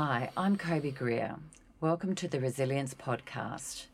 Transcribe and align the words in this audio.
Hi, 0.00 0.30
I'm 0.36 0.54
Kobe 0.54 0.92
Greer. 0.92 1.34
Welcome 1.80 2.14
to 2.14 2.28
the 2.28 2.38
Resilience 2.38 2.94
Podcast. 2.94 3.86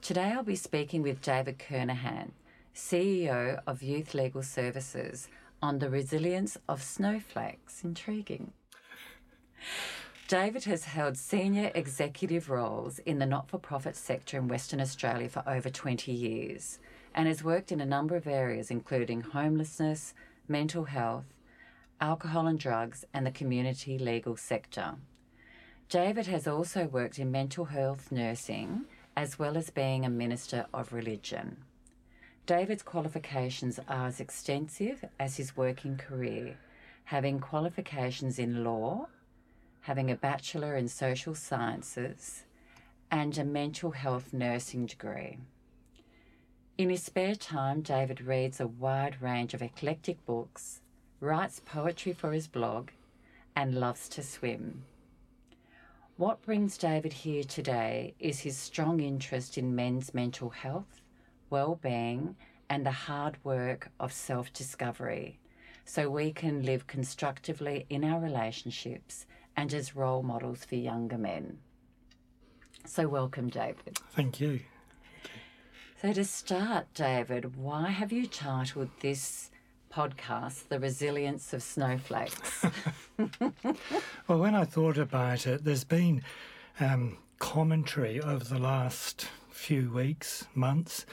Today 0.00 0.30
I'll 0.30 0.44
be 0.44 0.54
speaking 0.54 1.02
with 1.02 1.20
David 1.20 1.58
Kernahan, 1.58 2.30
CEO 2.72 3.60
of 3.66 3.82
Youth 3.82 4.14
Legal 4.14 4.44
Services, 4.44 5.26
on 5.60 5.80
the 5.80 5.90
resilience 5.90 6.56
of 6.68 6.80
snowflakes. 6.80 7.82
Intriguing. 7.82 8.52
David 10.28 10.62
has 10.62 10.84
held 10.84 11.16
senior 11.16 11.72
executive 11.74 12.48
roles 12.48 13.00
in 13.00 13.18
the 13.18 13.26
not 13.26 13.48
for 13.48 13.58
profit 13.58 13.96
sector 13.96 14.38
in 14.38 14.46
Western 14.46 14.80
Australia 14.80 15.28
for 15.28 15.42
over 15.44 15.70
20 15.70 16.12
years 16.12 16.78
and 17.16 17.26
has 17.26 17.42
worked 17.42 17.72
in 17.72 17.80
a 17.80 17.84
number 17.84 18.14
of 18.14 18.28
areas, 18.28 18.70
including 18.70 19.22
homelessness, 19.22 20.14
mental 20.46 20.84
health, 20.84 21.34
alcohol 22.00 22.46
and 22.46 22.60
drugs, 22.60 23.04
and 23.12 23.26
the 23.26 23.32
community 23.32 23.98
legal 23.98 24.36
sector. 24.36 24.94
David 25.92 26.26
has 26.28 26.48
also 26.48 26.86
worked 26.86 27.18
in 27.18 27.30
mental 27.30 27.66
health 27.66 28.10
nursing 28.10 28.86
as 29.14 29.38
well 29.38 29.58
as 29.58 29.68
being 29.68 30.06
a 30.06 30.08
minister 30.08 30.64
of 30.72 30.94
religion. 30.94 31.58
David's 32.46 32.82
qualifications 32.82 33.78
are 33.86 34.06
as 34.06 34.18
extensive 34.18 35.04
as 35.20 35.36
his 35.36 35.54
working 35.54 35.98
career, 35.98 36.56
having 37.04 37.40
qualifications 37.40 38.38
in 38.38 38.64
law, 38.64 39.06
having 39.82 40.10
a 40.10 40.16
Bachelor 40.16 40.76
in 40.76 40.88
Social 40.88 41.34
Sciences, 41.34 42.44
and 43.10 43.36
a 43.36 43.44
mental 43.44 43.90
health 43.90 44.32
nursing 44.32 44.86
degree. 44.86 45.36
In 46.78 46.88
his 46.88 47.02
spare 47.02 47.34
time, 47.34 47.82
David 47.82 48.22
reads 48.22 48.60
a 48.60 48.66
wide 48.66 49.20
range 49.20 49.52
of 49.52 49.60
eclectic 49.60 50.24
books, 50.24 50.80
writes 51.20 51.60
poetry 51.62 52.14
for 52.14 52.32
his 52.32 52.48
blog, 52.48 52.88
and 53.54 53.74
loves 53.74 54.08
to 54.08 54.22
swim. 54.22 54.84
What 56.22 56.40
brings 56.42 56.78
David 56.78 57.12
here 57.12 57.42
today 57.42 58.14
is 58.20 58.38
his 58.38 58.56
strong 58.56 59.00
interest 59.00 59.58
in 59.58 59.74
men's 59.74 60.14
mental 60.14 60.50
health, 60.50 61.02
well-being, 61.50 62.36
and 62.70 62.86
the 62.86 62.92
hard 62.92 63.38
work 63.42 63.90
of 63.98 64.12
self-discovery 64.12 65.40
so 65.84 66.08
we 66.08 66.32
can 66.32 66.62
live 66.62 66.86
constructively 66.86 67.86
in 67.90 68.04
our 68.04 68.20
relationships 68.20 69.26
and 69.56 69.74
as 69.74 69.96
role 69.96 70.22
models 70.22 70.64
for 70.64 70.76
younger 70.76 71.18
men. 71.18 71.58
So, 72.86 73.08
welcome, 73.08 73.48
David. 73.48 73.98
Thank 74.12 74.40
you. 74.40 74.60
So, 76.00 76.12
to 76.12 76.24
start, 76.24 76.86
David, 76.94 77.56
why 77.56 77.88
have 77.88 78.12
you 78.12 78.28
titled 78.28 78.90
this 79.00 79.50
podcast 79.92 80.68
The 80.68 80.80
Resilience 80.80 81.52
of 81.52 81.62
Snowflakes? 81.62 82.64
well, 84.26 84.38
when 84.38 84.54
I 84.54 84.64
thought 84.64 84.98
about 84.98 85.46
it, 85.46 85.64
there's 85.64 85.84
been 85.84 86.22
um, 86.80 87.18
commentary 87.38 88.20
over 88.20 88.44
the 88.44 88.58
last 88.58 89.28
few 89.50 89.90
weeks, 89.90 90.46
months, 90.54 91.04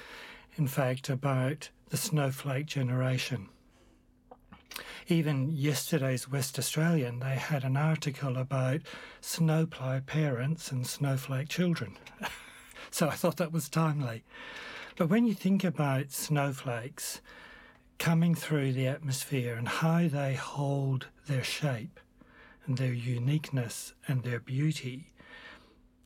in 0.58 0.68
fact, 0.68 1.10
about 1.10 1.70
the 1.90 1.98
snowflake 1.98 2.68
generation. 2.68 3.50
Even 5.08 5.50
yesterday's 5.52 6.30
West 6.30 6.58
Australian, 6.58 7.20
they 7.20 7.36
had 7.36 7.64
an 7.64 7.76
article 7.76 8.38
about 8.38 8.82
snowplow 9.22 10.00
parents 10.02 10.72
and 10.72 10.86
snowflake 10.86 11.50
children. 11.50 11.98
so 12.92 13.08
I 13.08 13.16
thought 13.16 13.38
that 13.38 13.52
was 13.52 13.68
timely. 13.68 14.24
But 14.96 15.10
when 15.10 15.26
you 15.26 15.34
think 15.34 15.64
about 15.64 16.12
snowflakes 16.12 17.22
coming 18.00 18.34
through 18.34 18.72
the 18.72 18.88
atmosphere 18.88 19.56
and 19.56 19.68
how 19.68 20.08
they 20.08 20.34
hold 20.34 21.08
their 21.28 21.44
shape 21.44 22.00
and 22.66 22.78
their 22.78 22.94
uniqueness 22.94 23.94
and 24.08 24.24
their 24.24 24.40
beauty, 24.40 25.12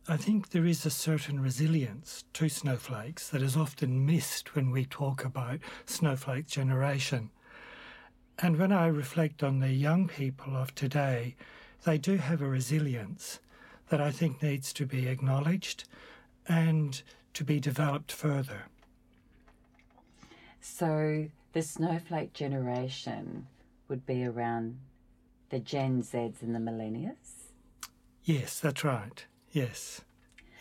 I 0.08 0.18
think 0.18 0.50
there 0.50 0.66
is 0.66 0.86
a 0.86 0.90
certain 0.90 1.40
resilience 1.40 2.26
to 2.34 2.50
snowflakes 2.50 3.30
that 3.30 3.44
is 3.44 3.56
often 3.56 4.06
missed 4.06 4.56
when 4.56 4.72
we 4.72 4.86
talk 4.86 5.24
about 5.24 5.60
snowflake 5.86 6.48
generation. 6.48 7.30
And 8.40 8.58
when 8.58 8.72
I 8.72 8.88
reflect 8.88 9.44
on 9.44 9.60
the 9.60 9.72
young 9.72 10.08
people 10.08 10.58
of 10.58 10.74
today, 10.76 11.36
they 11.86 12.00
do 12.00 12.18
have 12.18 12.42
a 12.42 12.50
resilience 12.50 13.40
that 13.90 14.02
I 14.02 14.12
think 14.12 14.42
needs 14.42 14.74
to 14.74 14.86
be 14.86 15.08
acknowledged 15.08 15.84
and 16.48 17.02
to 17.36 17.44
be 17.44 17.60
developed 17.60 18.12
further. 18.12 18.64
So, 20.60 21.28
the 21.54 21.62
snowflake 21.62 22.34
generation 22.34 23.48
would 23.88 24.06
be 24.06 24.26
around 24.26 24.80
the 25.50 25.60
Gen 25.60 26.02
Zs 26.02 26.42
and 26.42 26.54
the 26.54 26.60
millennials? 26.60 27.52
Yes, 28.24 28.60
that's 28.60 28.84
right. 28.84 29.26
Yes. 29.52 30.02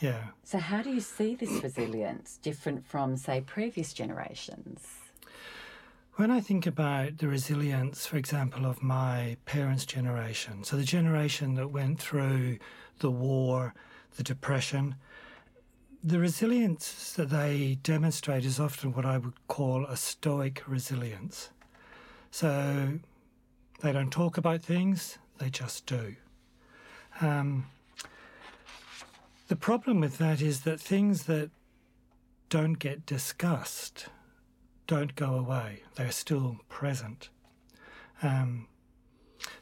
Yeah. 0.00 0.28
So, 0.42 0.58
how 0.58 0.82
do 0.82 0.90
you 0.90 1.00
see 1.00 1.34
this 1.34 1.62
resilience 1.62 2.38
different 2.42 2.84
from, 2.84 3.16
say, 3.16 3.40
previous 3.40 3.92
generations? 3.92 4.86
When 6.16 6.30
I 6.30 6.40
think 6.40 6.66
about 6.66 7.18
the 7.18 7.28
resilience, 7.28 8.04
for 8.04 8.18
example, 8.18 8.66
of 8.66 8.82
my 8.82 9.38
parents' 9.46 9.86
generation, 9.86 10.62
so 10.64 10.76
the 10.76 10.84
generation 10.84 11.54
that 11.54 11.68
went 11.68 12.00
through 12.00 12.58
the 12.98 13.10
war, 13.10 13.74
the 14.16 14.22
depression, 14.22 14.96
the 16.04 16.18
resilience 16.18 17.12
that 17.12 17.30
they 17.30 17.78
demonstrate 17.82 18.44
is 18.44 18.58
often 18.58 18.92
what 18.92 19.06
I 19.06 19.18
would 19.18 19.46
call 19.46 19.86
a 19.86 19.96
stoic 19.96 20.62
resilience. 20.66 21.50
So 22.30 22.98
they 23.82 23.92
don't 23.92 24.10
talk 24.10 24.36
about 24.36 24.62
things, 24.62 25.18
they 25.38 25.48
just 25.48 25.86
do. 25.86 26.16
Um, 27.20 27.66
the 29.48 29.56
problem 29.56 30.00
with 30.00 30.18
that 30.18 30.40
is 30.40 30.62
that 30.62 30.80
things 30.80 31.24
that 31.24 31.50
don't 32.48 32.74
get 32.74 33.06
discussed 33.06 34.06
don't 34.86 35.14
go 35.14 35.34
away, 35.34 35.82
they're 35.94 36.10
still 36.10 36.58
present. 36.68 37.28
Um, 38.22 38.66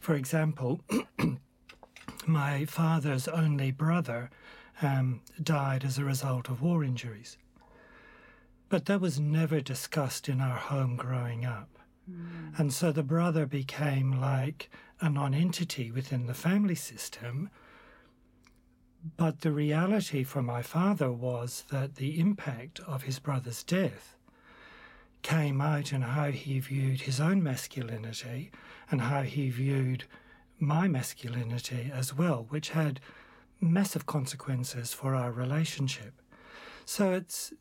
for 0.00 0.14
example, 0.14 0.80
my 2.26 2.64
father's 2.64 3.28
only 3.28 3.70
brother 3.70 4.30
um, 4.82 5.20
died 5.42 5.84
as 5.84 5.98
a 5.98 6.04
result 6.04 6.48
of 6.48 6.62
war 6.62 6.84
injuries. 6.84 7.36
But 8.68 8.86
that 8.86 9.00
was 9.00 9.18
never 9.18 9.60
discussed 9.60 10.28
in 10.28 10.40
our 10.40 10.56
home 10.56 10.96
growing 10.96 11.44
up. 11.44 11.78
Mm. 12.10 12.58
And 12.58 12.72
so 12.72 12.92
the 12.92 13.02
brother 13.02 13.46
became 13.46 14.20
like 14.20 14.70
a 15.00 15.10
non-entity 15.10 15.90
within 15.90 16.26
the 16.26 16.34
family 16.34 16.74
system. 16.74 17.50
But 19.16 19.40
the 19.40 19.52
reality 19.52 20.24
for 20.24 20.42
my 20.42 20.62
father 20.62 21.10
was 21.10 21.64
that 21.70 21.96
the 21.96 22.20
impact 22.20 22.80
of 22.80 23.02
his 23.02 23.18
brother's 23.18 23.62
death 23.62 24.16
came 25.22 25.60
out 25.60 25.92
in 25.92 26.02
how 26.02 26.30
he 26.30 26.60
viewed 26.60 27.02
his 27.02 27.20
own 27.20 27.42
masculinity 27.42 28.50
and 28.90 29.02
how 29.02 29.22
he 29.22 29.50
viewed 29.50 30.04
my 30.58 30.88
masculinity 30.88 31.90
as 31.92 32.14
well, 32.14 32.46
which 32.50 32.70
had 32.70 33.00
massive 33.60 34.06
consequences 34.06 34.92
for 34.92 35.14
our 35.14 35.30
relationship. 35.30 36.14
So 36.84 37.12
it's, 37.12 37.52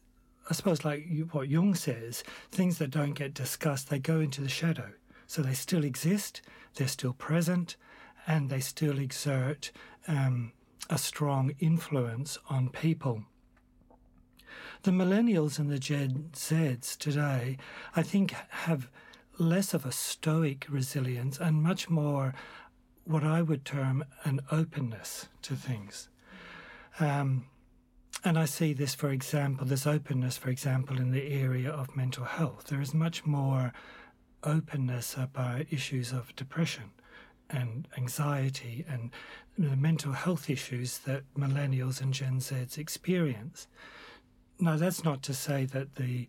I 0.50 0.54
suppose, 0.54 0.84
like 0.86 1.08
what 1.32 1.50
Jung 1.50 1.76
says, 1.76 2.24
things 2.52 2.78
that 2.78 2.92
don't 2.92 3.14
get 3.14 3.34
discussed, 3.34 3.90
they 3.90 4.00
go 4.00 4.20
into 4.20 4.42
the 4.42 4.50
shadow. 4.50 4.92
So 5.28 5.42
they 5.42 5.54
still 5.54 5.84
exist, 5.84 6.42
they're 6.76 6.88
still 6.88 7.14
present, 7.14 7.76
and 8.26 8.50
they 8.50 8.60
still 8.60 8.98
exert 8.98 9.72
um, 10.08 10.54
a 10.90 10.98
strong 10.98 11.52
influence 11.60 12.38
on 12.50 12.70
people. 12.70 13.24
The 14.84 14.92
millennials 14.92 15.60
and 15.60 15.70
the 15.70 15.78
Gen 15.78 16.30
Zs 16.34 16.98
today, 16.98 17.58
I 17.96 18.02
think, 18.02 18.32
have 18.32 18.90
less 19.38 19.74
of 19.74 19.86
a 19.86 19.92
stoic 19.92 20.66
resilience 20.70 21.40
and 21.40 21.62
much 21.62 21.90
more 21.90 22.34
what 23.10 23.24
I 23.24 23.42
would 23.42 23.66
term 23.66 24.06
an 24.24 24.40
openness 24.52 25.30
to 25.42 25.56
things. 25.56 26.10
Um, 27.00 27.46
and 28.24 28.38
I 28.38 28.46
see 28.46 28.72
this, 28.72 28.94
for 28.94 29.10
example, 29.10 29.66
this 29.66 29.88
openness, 29.88 30.38
for 30.38 30.52
example, 30.52 30.98
in 30.98 31.10
the 31.12 31.32
area 31.32 31.72
of 31.72 31.96
mental 31.96 32.26
health. 32.26 32.66
There 32.68 32.82
is 32.82 32.94
much 32.94 33.26
more 33.26 33.74
openness 34.44 35.16
about 35.18 35.66
issues 35.72 36.12
of 36.12 36.36
depression 36.36 36.92
and 37.50 37.88
anxiety 37.98 38.86
and 38.88 39.10
the 39.58 39.76
mental 39.76 40.12
health 40.12 40.48
issues 40.48 41.00
that 41.00 41.24
millennials 41.36 42.02
and 42.02 42.14
Gen 42.14 42.38
Zs 42.40 42.78
experience. 42.78 43.68
Now, 44.60 44.78
that's 44.78 45.04
not 45.04 45.24
to 45.24 45.34
say 45.34 45.66
that 45.66 45.96
the 45.96 46.28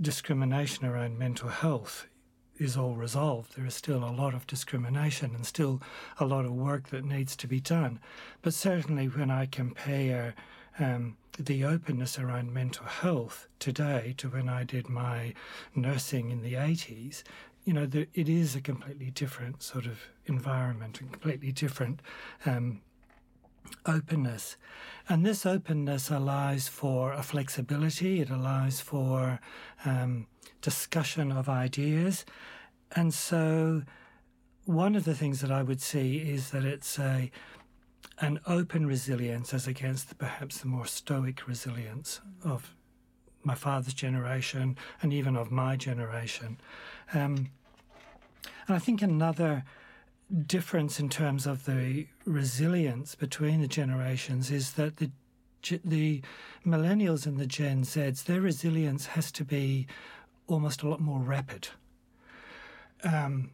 discrimination 0.00 0.86
around 0.86 1.18
mental 1.18 1.50
health 1.50 2.06
is 2.58 2.76
all 2.76 2.94
resolved. 2.94 3.56
There 3.56 3.66
is 3.66 3.74
still 3.74 4.04
a 4.04 4.10
lot 4.10 4.34
of 4.34 4.46
discrimination 4.46 5.34
and 5.34 5.46
still 5.46 5.80
a 6.18 6.24
lot 6.24 6.44
of 6.44 6.52
work 6.52 6.88
that 6.90 7.04
needs 7.04 7.36
to 7.36 7.46
be 7.46 7.60
done. 7.60 8.00
But 8.42 8.54
certainly, 8.54 9.06
when 9.06 9.30
I 9.30 9.46
compare 9.46 10.34
um, 10.78 11.16
the 11.38 11.64
openness 11.64 12.18
around 12.18 12.52
mental 12.52 12.86
health 12.86 13.48
today 13.58 14.14
to 14.18 14.28
when 14.28 14.48
I 14.48 14.64
did 14.64 14.88
my 14.88 15.34
nursing 15.74 16.30
in 16.30 16.42
the 16.42 16.54
80s, 16.54 17.22
you 17.64 17.72
know, 17.72 17.86
the, 17.86 18.06
it 18.14 18.28
is 18.28 18.54
a 18.54 18.60
completely 18.60 19.10
different 19.10 19.62
sort 19.62 19.86
of 19.86 19.98
environment 20.26 21.00
and 21.00 21.10
completely 21.10 21.52
different 21.52 22.00
um, 22.44 22.80
openness. 23.84 24.56
And 25.08 25.24
this 25.24 25.46
openness 25.46 26.10
allows 26.10 26.68
for 26.68 27.12
a 27.12 27.22
flexibility, 27.22 28.20
it 28.20 28.30
allows 28.30 28.80
for 28.80 29.40
um, 29.84 30.26
discussion 30.60 31.30
of 31.30 31.48
ideas. 31.48 32.24
And 32.94 33.14
so, 33.14 33.82
one 34.64 34.96
of 34.96 35.04
the 35.04 35.14
things 35.14 35.40
that 35.40 35.52
I 35.52 35.62
would 35.62 35.80
see 35.80 36.18
is 36.18 36.50
that 36.50 36.64
it's 36.64 36.98
a 36.98 37.30
an 38.20 38.40
open 38.46 38.86
resilience 38.86 39.52
as 39.52 39.66
against 39.66 40.16
perhaps 40.16 40.58
the 40.58 40.66
more 40.66 40.86
stoic 40.86 41.46
resilience 41.46 42.20
of 42.42 42.74
my 43.42 43.54
father's 43.54 43.94
generation 43.94 44.76
and 45.02 45.12
even 45.12 45.36
of 45.36 45.50
my 45.50 45.76
generation. 45.76 46.58
Um, 47.12 47.50
and 48.66 48.76
I 48.76 48.78
think 48.78 49.02
another 49.02 49.64
difference 50.46 50.98
in 50.98 51.08
terms 51.08 51.46
of 51.46 51.64
the 51.66 52.06
resilience 52.24 53.14
between 53.14 53.60
the 53.60 53.68
generations 53.68 54.50
is 54.50 54.72
that 54.72 54.96
the 54.96 55.10
the 55.84 56.22
millennials 56.64 57.26
and 57.26 57.38
the 57.38 57.46
Gen 57.46 57.82
Zs, 57.82 58.24
their 58.24 58.40
resilience 58.40 59.06
has 59.06 59.32
to 59.32 59.44
be 59.44 59.88
almost 60.46 60.82
a 60.82 60.88
lot 60.88 61.00
more 61.00 61.18
rapid. 61.18 61.68
Um, 63.02 63.50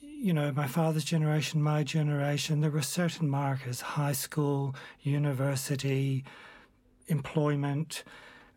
you 0.00 0.32
know, 0.32 0.50
my 0.52 0.66
father's 0.66 1.04
generation, 1.04 1.62
my 1.62 1.84
generation, 1.84 2.60
there 2.60 2.70
were 2.70 2.82
certain 2.82 3.28
markers 3.28 3.80
high 3.80 4.12
school, 4.12 4.74
university, 5.02 6.24
employment, 7.06 8.02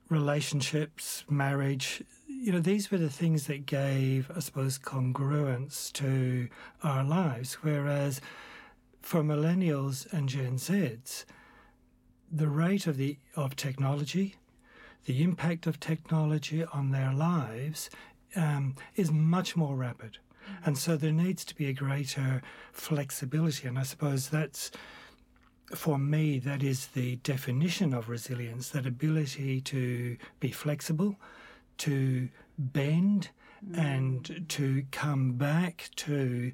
relationships, 0.09 1.23
marriage, 1.29 2.01
you 2.39 2.51
know, 2.51 2.59
these 2.59 2.91
were 2.91 2.97
the 2.97 3.09
things 3.09 3.47
that 3.47 3.65
gave, 3.65 4.29
I 4.35 4.39
suppose, 4.39 4.77
congruence 4.77 5.91
to 5.93 6.47
our 6.83 7.03
lives. 7.03 7.55
Whereas 7.55 8.21
for 9.01 9.23
millennials 9.23 10.11
and 10.13 10.29
Gen 10.29 10.57
Zs, 10.57 11.25
the 12.31 12.47
rate 12.47 12.87
of 12.87 12.97
the 12.97 13.17
of 13.35 13.55
technology, 13.55 14.35
the 15.05 15.23
impact 15.23 15.65
of 15.65 15.79
technology 15.79 16.63
on 16.65 16.91
their 16.91 17.13
lives, 17.13 17.89
um, 18.35 18.75
is 18.95 19.11
much 19.11 19.55
more 19.55 19.75
rapid, 19.75 20.19
and 20.65 20.77
so 20.77 20.95
there 20.95 21.11
needs 21.11 21.43
to 21.45 21.55
be 21.55 21.67
a 21.67 21.73
greater 21.73 22.41
flexibility. 22.71 23.67
And 23.67 23.79
I 23.79 23.83
suppose 23.83 24.29
that's 24.29 24.71
for 25.73 25.97
me 25.97 26.39
that 26.39 26.61
is 26.63 26.87
the 26.87 27.15
definition 27.17 27.93
of 27.93 28.09
resilience: 28.09 28.69
that 28.69 28.85
ability 28.85 29.61
to 29.61 30.17
be 30.39 30.51
flexible 30.51 31.15
to 31.79 32.29
bend 32.57 33.29
mm. 33.65 33.77
and 33.77 34.45
to 34.49 34.83
come 34.91 35.33
back 35.33 35.89
to 35.97 36.51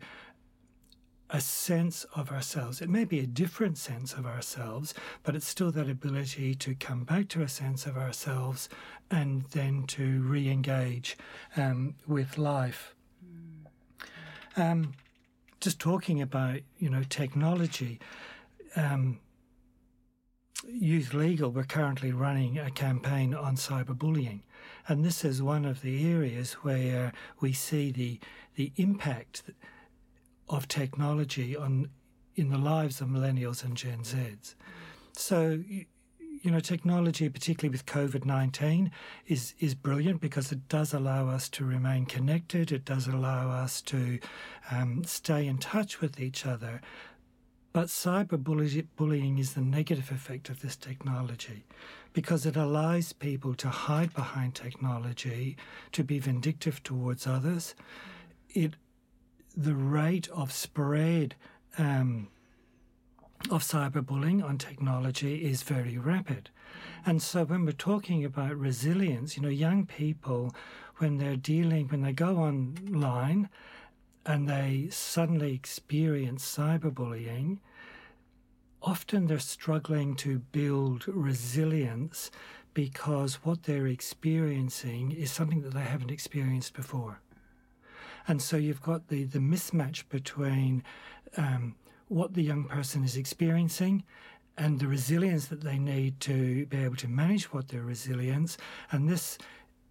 a 1.29 1.41
sense 1.41 2.05
of 2.15 2.31
ourselves. 2.31 2.79
It 2.79 2.89
may 2.89 3.05
be 3.05 3.19
a 3.19 3.25
different 3.25 3.79
sense 3.79 4.13
of 4.13 4.25
ourselves, 4.25 4.93
but 5.23 5.35
it's 5.35 5.47
still 5.47 5.71
that 5.71 5.89
ability 5.89 6.53
to 6.55 6.75
come 6.75 7.05
back 7.05 7.27
to 7.29 7.41
a 7.41 7.47
sense 7.47 7.87
of 7.87 7.97
ourselves 7.97 8.69
and 9.09 9.43
then 9.45 9.83
to 9.87 10.21
re 10.21 10.47
engage 10.49 11.17
um, 11.57 11.95
with 12.07 12.37
life. 12.37 12.93
Mm. 13.25 14.61
Um, 14.61 14.93
just 15.59 15.79
talking 15.79 16.21
about, 16.21 16.59
you 16.77 16.89
know, 16.89 17.03
technology. 17.09 17.99
Um, 18.75 19.19
Youth 20.65 21.13
Legal, 21.13 21.51
we're 21.51 21.63
currently 21.63 22.13
running 22.13 22.57
a 22.57 22.71
campaign 22.71 23.33
on 23.33 23.57
cyberbullying. 23.57 24.42
And 24.88 25.04
this 25.04 25.25
is 25.25 25.42
one 25.42 25.65
of 25.65 25.81
the 25.81 26.10
areas 26.10 26.54
where 26.54 27.12
we 27.42 27.51
see 27.51 27.92
the, 27.92 28.19
the 28.56 28.71
impact 28.77 29.44
of 30.48 30.68
technology 30.68 31.56
on 31.56 31.89
in 32.36 32.50
the 32.50 32.57
lives 32.57 33.00
of 33.00 33.10
millennials 33.10 33.63
and 33.63 33.75
Gen 33.77 34.00
Zs. 34.00 34.56
So, 35.15 35.60
you 36.44 36.51
know, 36.51 36.60
technology, 36.60 37.30
particularly 37.30 37.71
with 37.71 37.86
COVID 37.86 38.25
19, 38.25 38.89
is, 39.27 39.54
is 39.59 39.75
brilliant 39.75 40.19
because 40.19 40.51
it 40.51 40.68
does 40.68 40.94
allow 40.94 41.30
us 41.30 41.48
to 41.50 41.66
remain 41.66 42.06
connected, 42.06 42.71
it 42.71 42.86
does 42.86 43.07
allow 43.07 43.51
us 43.51 43.81
to 43.83 44.19
um, 44.71 45.04
stay 45.04 45.45
in 45.45 45.57
touch 45.59 46.01
with 46.01 46.19
each 46.19 46.45
other. 46.45 46.81
But 47.73 47.87
cyberbullying 47.87 49.39
is 49.39 49.53
the 49.53 49.61
negative 49.61 50.11
effect 50.11 50.49
of 50.49 50.61
this 50.61 50.75
technology 50.75 51.65
because 52.13 52.45
it 52.45 52.55
allows 52.55 53.13
people 53.13 53.55
to 53.55 53.69
hide 53.69 54.13
behind 54.13 54.53
technology, 54.53 55.57
to 55.91 56.03
be 56.03 56.19
vindictive 56.19 56.83
towards 56.83 57.25
others. 57.25 57.73
It, 58.49 58.75
the 59.57 59.73
rate 59.73 60.27
of 60.29 60.51
spread 60.51 61.33
um, 61.79 62.27
of 63.49 63.63
cyberbullying 63.63 64.43
on 64.43 64.59
technology 64.59 65.43
is 65.43 65.63
very 65.63 65.97
rapid. 65.97 66.51
And 67.07 67.21
so 67.23 67.43
when 67.43 67.65
we're 67.65 67.71
talking 67.71 68.23
about 68.23 68.55
resilience, 68.55 69.35
you 69.35 69.41
know, 69.41 69.49
young 69.49 69.87
people, 69.87 70.55
when 70.97 71.17
they're 71.17 71.35
dealing, 71.35 71.87
when 71.87 72.01
they 72.01 72.13
go 72.13 72.37
online, 72.37 73.49
and 74.25 74.47
they 74.47 74.87
suddenly 74.89 75.53
experience 75.53 76.57
cyberbullying, 76.57 77.59
often 78.81 79.27
they're 79.27 79.39
struggling 79.39 80.15
to 80.15 80.39
build 80.39 81.05
resilience 81.07 82.31
because 82.73 83.35
what 83.43 83.63
they're 83.63 83.87
experiencing 83.87 85.11
is 85.11 85.31
something 85.31 85.61
that 85.61 85.73
they 85.73 85.81
haven't 85.81 86.11
experienced 86.11 86.73
before. 86.73 87.19
And 88.27 88.41
so 88.41 88.57
you've 88.57 88.81
got 88.81 89.09
the, 89.09 89.25
the 89.25 89.39
mismatch 89.39 90.07
between 90.09 90.83
um, 91.37 91.75
what 92.07 92.33
the 92.33 92.41
young 92.41 92.65
person 92.65 93.03
is 93.03 93.17
experiencing 93.17 94.03
and 94.57 94.79
the 94.79 94.87
resilience 94.87 95.47
that 95.47 95.61
they 95.61 95.77
need 95.77 96.19
to 96.21 96.65
be 96.67 96.77
able 96.77 96.95
to 96.95 97.07
manage 97.07 97.51
what 97.51 97.69
their 97.69 97.81
resilience. 97.81 98.57
And 98.91 99.09
this, 99.09 99.37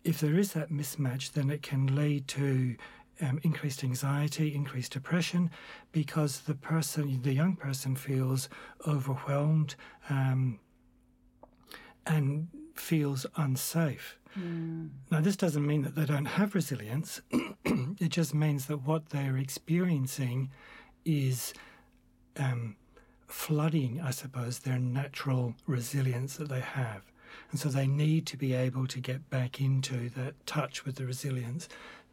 if 0.04 0.20
there 0.20 0.38
is 0.38 0.52
that 0.52 0.70
mismatch, 0.70 1.32
then 1.32 1.50
it 1.50 1.62
can 1.62 1.94
lead 1.94 2.28
to 2.28 2.76
um, 3.22 3.40
increased 3.42 3.84
anxiety, 3.84 4.54
increased 4.54 4.92
depression, 4.92 5.50
because 5.92 6.40
the 6.40 6.54
person, 6.54 7.22
the 7.22 7.32
young 7.32 7.56
person, 7.56 7.94
feels 7.96 8.48
overwhelmed 8.86 9.74
um, 10.10 10.58
and 12.06 12.48
feels 12.74 13.24
unsafe. 13.36 14.18
Mm. 14.38 14.90
Now, 15.10 15.20
this 15.20 15.36
doesn't 15.36 15.66
mean 15.66 15.82
that 15.82 15.94
they 15.94 16.04
don't 16.04 16.24
have 16.24 16.54
resilience. 16.54 17.20
it 17.64 18.08
just 18.08 18.34
means 18.34 18.66
that 18.66 18.78
what 18.78 19.10
they're 19.10 19.36
experiencing 19.36 20.50
is 21.04 21.52
um, 22.38 22.76
flooding, 23.26 24.00
I 24.00 24.10
suppose, 24.10 24.60
their 24.60 24.78
natural 24.78 25.54
resilience 25.66 26.36
that 26.36 26.48
they 26.48 26.60
have. 26.60 27.02
And 27.50 27.60
so 27.60 27.68
they 27.68 27.86
need 27.86 28.26
to 28.26 28.36
be 28.36 28.54
able 28.54 28.86
to 28.86 29.00
get 29.00 29.30
back 29.30 29.60
into 29.60 30.08
that 30.10 30.46
touch 30.46 30.84
with 30.84 30.96
the 30.96 31.06
resilience 31.06 31.68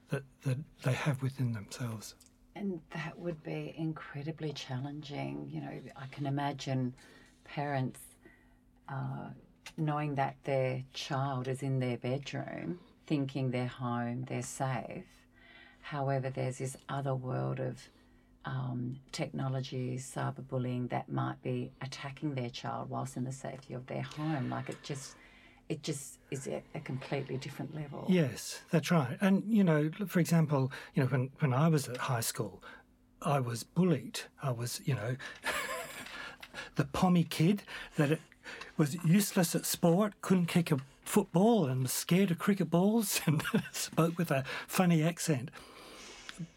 that, 0.10 0.24
that 0.44 0.58
they 0.84 0.94
have 0.94 1.22
within 1.22 1.54
themselves. 1.54 2.16
And 2.56 2.82
that 2.92 3.18
would 3.18 3.42
be 3.44 3.74
incredibly 3.78 4.52
challenging. 4.54 5.50
You 5.52 5.62
know, 5.62 5.72
I 5.96 6.08
can 6.08 6.26
imagine 6.26 6.94
parents 7.46 8.00
uh, 8.90 9.30
knowing 9.78 10.16
that 10.16 10.36
their 10.44 10.84
child 10.94 11.48
is 11.48 11.62
in 11.64 11.80
their 11.80 11.98
bedroom, 11.98 12.80
thinking 13.08 13.52
they're 13.52 13.68
home, 13.68 14.26
they're 14.28 14.42
safe. 14.42 15.06
However, 15.82 16.30
there's 16.30 16.58
this 16.58 16.76
other 16.90 17.16
world 17.16 17.60
of 17.60 17.78
um, 18.46 18.98
technology, 19.12 19.98
cyberbullying 19.98 20.90
that 20.90 21.10
might 21.10 21.42
be 21.42 21.72
attacking 21.82 22.36
their 22.36 22.50
child 22.50 22.90
whilst 22.90 23.18
in 23.18 23.24
the 23.24 23.32
safety 23.32 23.74
of 23.74 23.86
their 23.88 24.02
home. 24.02 24.50
Like 24.50 24.70
it 24.70 24.78
just 24.84 25.16
it 25.70 25.84
just 25.84 26.18
is 26.32 26.48
at 26.48 26.64
a 26.74 26.80
completely 26.80 27.38
different 27.38 27.76
level. 27.76 28.06
Yes, 28.10 28.62
that's 28.72 28.92
right. 28.92 29.18
And 29.22 29.44
you 29.48 29.64
know, 29.64 29.92
for 30.08 30.20
example, 30.20 30.72
you 30.96 31.04
know, 31.04 31.10
when 31.10 31.30
when 31.40 31.54
I 31.54 31.68
was 31.70 31.88
at 31.88 31.98
high 31.98 32.22
school, 32.22 32.62
I 33.22 33.40
was 33.40 33.64
bullied. 33.64 34.22
I 34.42 34.52
was, 34.52 34.82
you 34.84 34.96
know, 34.96 35.16
the 36.76 36.86
pommy 36.86 37.24
kid 37.24 37.64
that 37.98 38.20
was 38.78 39.04
useless 39.04 39.56
at 39.56 39.66
sport, 39.66 40.22
couldn't 40.22 40.48
kick 40.48 40.72
a 40.72 40.80
football, 41.04 41.66
and 41.68 41.84
was 41.84 41.92
scared 41.94 42.32
of 42.32 42.40
cricket 42.40 42.70
balls, 42.70 43.22
and 43.26 43.44
spoke 43.72 44.18
with 44.18 44.32
a 44.32 44.44
funny 44.68 45.04
accent. 45.04 45.52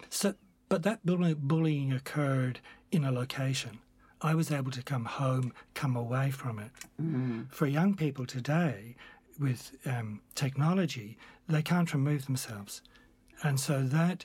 So, 0.09 0.35
but 0.69 0.83
that 0.85 1.01
bullying 1.05 1.93
occurred 1.93 2.61
in 2.91 3.05
a 3.05 3.13
location. 3.13 3.81
I 4.23 4.35
was 4.35 4.51
able 4.51 4.71
to 4.73 4.83
come 4.83 5.05
home, 5.05 5.53
come 5.75 5.97
away 5.97 6.31
from 6.31 6.59
it. 6.59 6.71
Mm. 7.01 7.51
For 7.51 7.67
young 7.67 7.95
people 7.95 8.25
today, 8.27 8.95
with 9.39 9.77
um, 9.87 10.21
technology, 10.35 11.19
they 11.49 11.63
can't 11.63 11.93
remove 11.93 12.27
themselves, 12.27 12.83
and 13.43 13.59
so 13.59 13.83
that 13.83 14.25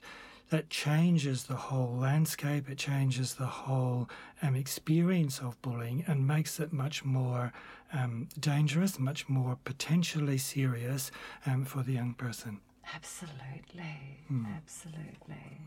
that 0.50 0.70
changes 0.70 1.44
the 1.44 1.56
whole 1.56 1.96
landscape. 1.98 2.70
It 2.70 2.78
changes 2.78 3.34
the 3.34 3.46
whole 3.46 4.10
um, 4.42 4.56
experience 4.56 5.40
of 5.40 5.62
bullying 5.62 6.04
and 6.08 6.26
makes 6.26 6.60
it 6.60 6.72
much 6.72 7.04
more 7.04 7.52
um, 7.92 8.30
dangerous, 8.40 8.98
much 8.98 9.28
more 9.28 9.58
potentially 9.66 10.38
serious 10.38 11.12
um, 11.46 11.66
for 11.66 11.84
the 11.84 11.94
young 11.94 12.14
person. 12.14 12.62
Absolutely, 12.96 14.24
mm. 14.32 14.46
absolutely. 14.56 15.60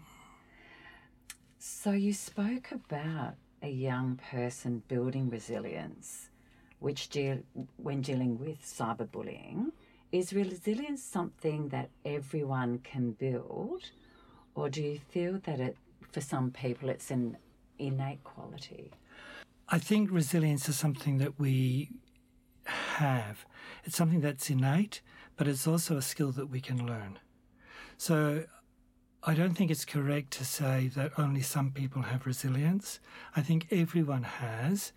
So 1.58 1.92
you 1.92 2.14
spoke 2.14 2.70
about 2.72 3.34
a 3.62 3.68
young 3.68 4.20
person 4.30 4.82
building 4.88 5.28
resilience, 5.30 6.30
which 6.78 7.08
deal 7.08 7.38
when 7.76 8.00
dealing 8.00 8.38
with 8.38 8.62
cyberbullying, 8.62 9.72
is 10.12 10.32
resilience 10.32 11.02
something 11.02 11.68
that 11.68 11.90
everyone 12.04 12.78
can 12.78 13.12
build, 13.12 13.90
or 14.54 14.68
do 14.68 14.82
you 14.82 14.98
feel 15.10 15.40
that 15.44 15.60
it, 15.60 15.76
for 16.10 16.20
some 16.20 16.50
people, 16.50 16.88
it's 16.88 17.10
an 17.10 17.36
innate 17.78 18.24
quality? 18.24 18.90
I 19.68 19.78
think 19.78 20.10
resilience 20.10 20.68
is 20.68 20.76
something 20.76 21.18
that 21.18 21.38
we 21.38 21.90
have. 22.64 23.44
It's 23.84 23.96
something 23.96 24.20
that's 24.20 24.50
innate, 24.50 25.00
but 25.36 25.46
it's 25.46 25.66
also 25.66 25.96
a 25.96 26.02
skill 26.02 26.32
that 26.32 26.46
we 26.46 26.60
can 26.60 26.86
learn. 26.86 27.18
So 27.96 28.44
I 29.22 29.34
don't 29.34 29.54
think 29.54 29.70
it's 29.70 29.84
correct 29.84 30.30
to 30.32 30.46
say 30.46 30.88
that 30.94 31.12
only 31.18 31.42
some 31.42 31.72
people 31.72 32.02
have 32.02 32.24
resilience. 32.24 33.00
I 33.36 33.42
think 33.42 33.66
everyone 33.70 34.22
has, 34.22 34.92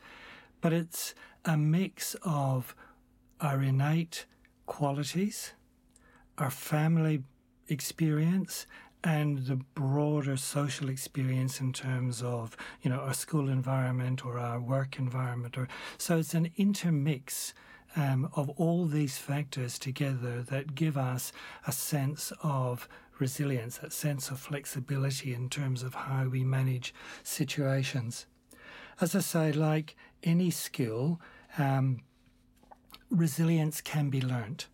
but 0.62 0.72
it's 0.72 1.14
a 1.44 1.58
mix 1.58 2.16
of 2.24 2.74
our 3.42 3.62
innate 3.62 4.26
qualities, 4.66 5.52
our 6.38 6.50
family 6.50 7.24
experience, 7.68 8.66
and 9.04 9.40
the 9.40 9.58
broader 9.58 10.38
social 10.38 10.88
experience 10.88 11.60
in 11.60 11.74
terms 11.74 12.24
of 12.24 12.56
you 12.82 12.90
know 12.90 13.00
our 13.00 13.14
school 13.14 13.50
environment 13.50 14.26
or 14.26 14.40
our 14.40 14.62
work 14.62 14.98
environment 14.98 15.58
or 15.58 15.68
so 15.98 16.20
it's 16.20 16.34
an 16.34 16.50
intermix 16.56 17.54
um, 17.98 18.30
of 18.34 18.50
all 18.52 18.86
these 18.86 19.18
factors 19.18 19.78
together 19.78 20.42
that 20.42 20.74
give 20.74 20.98
us 20.98 21.34
a 21.68 21.72
sense 21.74 22.32
of 22.42 22.88
resilience, 23.20 23.80
a 23.80 23.92
sense 23.92 24.30
of 24.30 24.40
flexibility 24.40 25.34
in 25.34 25.50
terms 25.50 25.84
of 25.84 25.94
how 25.94 26.28
we 26.28 26.44
manage 26.44 26.94
situations. 27.24 28.26
As 29.02 29.16
I 29.16 29.20
say, 29.20 29.52
like 29.52 29.96
any 30.24 30.52
skill, 30.52 31.20
um, 31.58 32.02
resilience 33.10 33.82
can 33.82 34.10
be 34.10 34.22
learnt. 34.22 34.68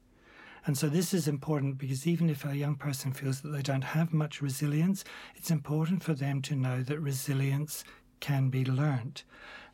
And 0.65 0.77
so 0.77 0.87
this 0.87 1.13
is 1.13 1.27
important 1.27 1.77
because 1.77 2.05
even 2.05 2.29
if 2.29 2.45
a 2.45 2.55
young 2.55 2.75
person 2.75 3.11
feels 3.11 3.41
that 3.41 3.49
they 3.49 3.61
don't 3.61 3.83
have 3.83 4.13
much 4.13 4.41
resilience, 4.41 5.03
it's 5.35 5.49
important 5.49 6.03
for 6.03 6.13
them 6.13 6.41
to 6.43 6.55
know 6.55 6.83
that 6.83 6.99
resilience 6.99 7.83
can 8.19 8.49
be 8.49 8.65
learnt. 8.65 9.23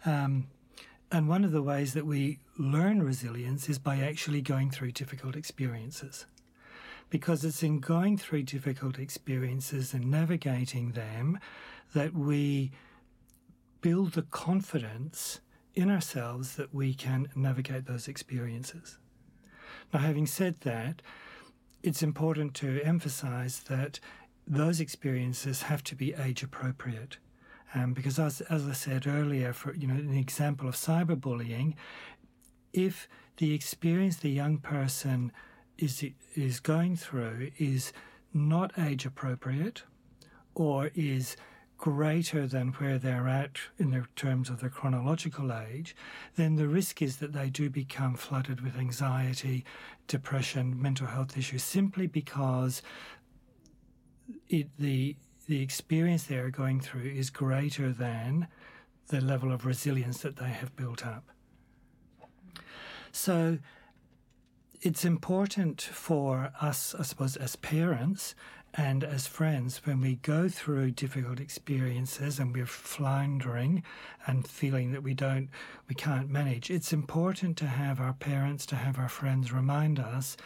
Um, 0.05 0.47
and 1.11 1.27
one 1.27 1.43
of 1.43 1.51
the 1.51 1.61
ways 1.61 1.93
that 1.93 2.05
we 2.05 2.39
learn 2.57 3.01
resilience 3.01 3.67
is 3.69 3.79
by 3.79 3.97
actually 3.99 4.41
going 4.41 4.69
through 4.69 4.91
difficult 4.91 5.35
experiences. 5.35 6.25
Because 7.15 7.45
it's 7.45 7.63
in 7.63 7.79
going 7.79 8.17
through 8.17 8.43
difficult 8.43 8.99
experiences 8.99 9.93
and 9.93 10.11
navigating 10.11 10.91
them 10.91 11.39
that 11.93 12.13
we 12.13 12.73
build 13.79 14.11
the 14.11 14.23
confidence 14.23 15.39
in 15.75 15.89
ourselves 15.89 16.57
that 16.57 16.75
we 16.75 16.93
can 16.93 17.29
navigate 17.33 17.85
those 17.85 18.09
experiences. 18.09 18.97
Now, 19.93 19.99
having 19.99 20.27
said 20.27 20.59
that, 20.63 21.01
it's 21.81 22.03
important 22.03 22.53
to 22.55 22.81
emphasize 22.83 23.59
that 23.69 24.01
those 24.45 24.81
experiences 24.81 25.61
have 25.61 25.85
to 25.85 25.95
be 25.95 26.13
age 26.15 26.43
appropriate. 26.43 27.15
Um, 27.73 27.93
because 27.93 28.19
as, 28.19 28.41
as 28.41 28.67
I 28.67 28.73
said 28.73 29.07
earlier, 29.07 29.53
for 29.53 29.73
you 29.73 29.87
know, 29.87 29.95
an 29.95 30.17
example 30.17 30.67
of 30.67 30.75
cyberbullying, 30.75 31.75
if 32.73 33.07
the 33.37 33.53
experience 33.53 34.17
the 34.17 34.29
young 34.29 34.57
person 34.57 35.31
is 35.77 36.03
is 36.35 36.59
going 36.59 36.95
through 36.95 37.51
is 37.57 37.93
not 38.33 38.77
age 38.77 39.05
appropriate, 39.05 39.83
or 40.53 40.91
is 40.95 41.35
greater 41.77 42.47
than 42.47 42.69
where 42.73 42.97
they're 42.97 43.27
at 43.27 43.57
in 43.77 43.91
their 43.91 44.07
terms 44.15 44.49
of 44.49 44.61
their 44.61 44.69
chronological 44.69 45.51
age, 45.51 45.95
then 46.35 46.55
the 46.55 46.67
risk 46.67 47.01
is 47.01 47.17
that 47.17 47.33
they 47.33 47.49
do 47.49 47.69
become 47.69 48.15
flooded 48.15 48.61
with 48.61 48.77
anxiety, 48.77 49.65
depression, 50.07 50.81
mental 50.81 51.07
health 51.07 51.37
issues, 51.37 51.63
simply 51.63 52.07
because 52.07 52.81
it, 54.49 54.69
the 54.79 55.15
the 55.47 55.61
experience 55.61 56.23
they 56.23 56.37
are 56.37 56.49
going 56.49 56.79
through 56.79 57.09
is 57.09 57.29
greater 57.29 57.91
than 57.91 58.47
the 59.09 59.21
level 59.21 59.51
of 59.51 59.65
resilience 59.65 60.19
that 60.19 60.37
they 60.37 60.49
have 60.49 60.75
built 60.75 61.05
up. 61.05 61.23
So 63.11 63.59
it's 64.85 65.03
important 65.03 65.81
for 65.81 66.51
us, 66.61 66.93
I 66.93 67.01
suppose, 67.01 67.35
as 67.37 67.55
parents 67.55 68.35
and 68.75 69.03
as 69.03 69.25
friends, 69.25 69.81
when 69.83 69.99
we 69.99 70.17
go 70.17 70.47
through 70.47 70.91
difficult 70.91 71.39
experiences 71.39 72.37
and 72.37 72.53
we're 72.53 72.67
floundering 72.67 73.81
and 74.27 74.47
feeling 74.47 74.91
that 74.91 75.01
we 75.01 75.15
don't, 75.15 75.49
we 75.89 75.95
can't 75.95 76.29
manage, 76.29 76.69
it's 76.69 76.93
important 76.93 77.57
to 77.57 77.65
have 77.65 77.99
our 77.99 78.13
parents, 78.13 78.63
to 78.67 78.75
have 78.75 78.99
our 78.99 79.09
friends 79.09 79.51
remind 79.51 79.97
us 79.99 80.37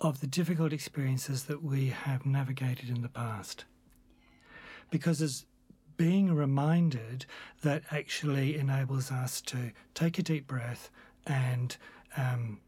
of 0.00 0.20
the 0.20 0.26
difficult 0.26 0.72
experiences 0.72 1.44
that 1.44 1.62
we 1.62 1.90
have 1.90 2.26
navigated 2.26 2.88
in 2.88 3.02
the 3.02 3.08
past. 3.08 3.66
Because 4.90 5.22
as 5.22 5.46
being 5.96 6.34
reminded 6.34 7.24
that 7.62 7.84
actually 7.92 8.56
enables 8.56 9.12
us 9.12 9.40
to 9.42 9.70
take 9.94 10.18
a 10.18 10.24
deep 10.24 10.48
breath 10.48 10.90
and 11.24 11.76
um, 12.16 12.58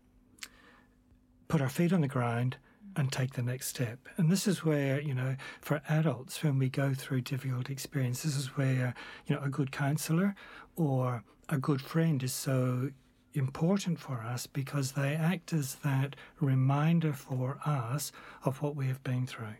put 1.48 1.60
our 1.60 1.68
feet 1.68 1.92
on 1.92 2.02
the 2.02 2.08
ground 2.08 2.56
and 2.96 3.12
take 3.12 3.34
the 3.34 3.42
next 3.42 3.68
step. 3.68 3.98
And 4.16 4.30
this 4.30 4.46
is 4.46 4.64
where, 4.64 5.00
you 5.00 5.14
know, 5.14 5.36
for 5.60 5.80
adults, 5.88 6.42
when 6.42 6.58
we 6.58 6.68
go 6.68 6.94
through 6.94 7.22
difficult 7.22 7.70
experiences, 7.70 8.34
this 8.34 8.44
is 8.44 8.56
where, 8.56 8.94
you 9.26 9.34
know, 9.34 9.42
a 9.42 9.48
good 9.48 9.72
counselor 9.72 10.34
or 10.76 11.22
a 11.48 11.58
good 11.58 11.80
friend 11.80 12.22
is 12.22 12.32
so 12.32 12.90
important 13.34 13.98
for 13.98 14.20
us 14.20 14.46
because 14.46 14.92
they 14.92 15.14
act 15.14 15.52
as 15.52 15.76
that 15.76 16.16
reminder 16.40 17.12
for 17.12 17.58
us 17.64 18.10
of 18.44 18.62
what 18.62 18.74
we 18.74 18.86
have 18.86 19.02
been 19.04 19.26
through. 19.26 19.56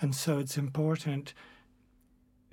And 0.00 0.14
so 0.14 0.38
it's 0.38 0.58
important 0.58 1.34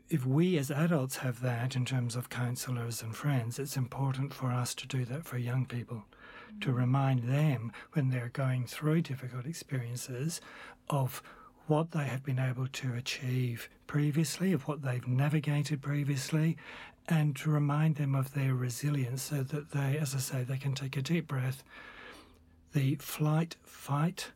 if 0.09 0.25
we 0.25 0.57
as 0.57 0.69
adults 0.69 1.17
have 1.17 1.41
that 1.41 1.75
in 1.75 1.85
terms 1.85 2.15
of 2.15 2.29
counselors 2.29 3.01
and 3.01 3.15
friends, 3.15 3.57
it's 3.57 3.77
important 3.77 4.33
for 4.33 4.51
us 4.51 4.75
to 4.75 4.87
do 4.87 5.05
that 5.05 5.25
for 5.25 5.37
young 5.37 5.65
people 5.65 6.03
to 6.59 6.71
remind 6.71 7.23
them 7.23 7.71
when 7.93 8.09
they're 8.09 8.29
going 8.33 8.65
through 8.65 9.01
difficult 9.01 9.45
experiences 9.45 10.41
of 10.89 11.23
what 11.67 11.91
they 11.91 12.03
have 12.03 12.23
been 12.23 12.39
able 12.39 12.67
to 12.67 12.93
achieve 12.93 13.69
previously, 13.87 14.51
of 14.51 14.67
what 14.67 14.81
they've 14.81 15.07
navigated 15.07 15.81
previously, 15.81 16.57
and 17.07 17.35
to 17.35 17.49
remind 17.49 17.95
them 17.95 18.15
of 18.15 18.33
their 18.33 18.53
resilience 18.53 19.21
so 19.21 19.43
that 19.43 19.71
they, 19.71 19.97
as 19.97 20.13
I 20.13 20.19
say, 20.19 20.43
they 20.43 20.57
can 20.57 20.73
take 20.73 20.97
a 20.97 21.01
deep 21.01 21.27
breath. 21.27 21.63
The 22.73 22.95
flight, 22.95 23.55
fight 23.63 24.31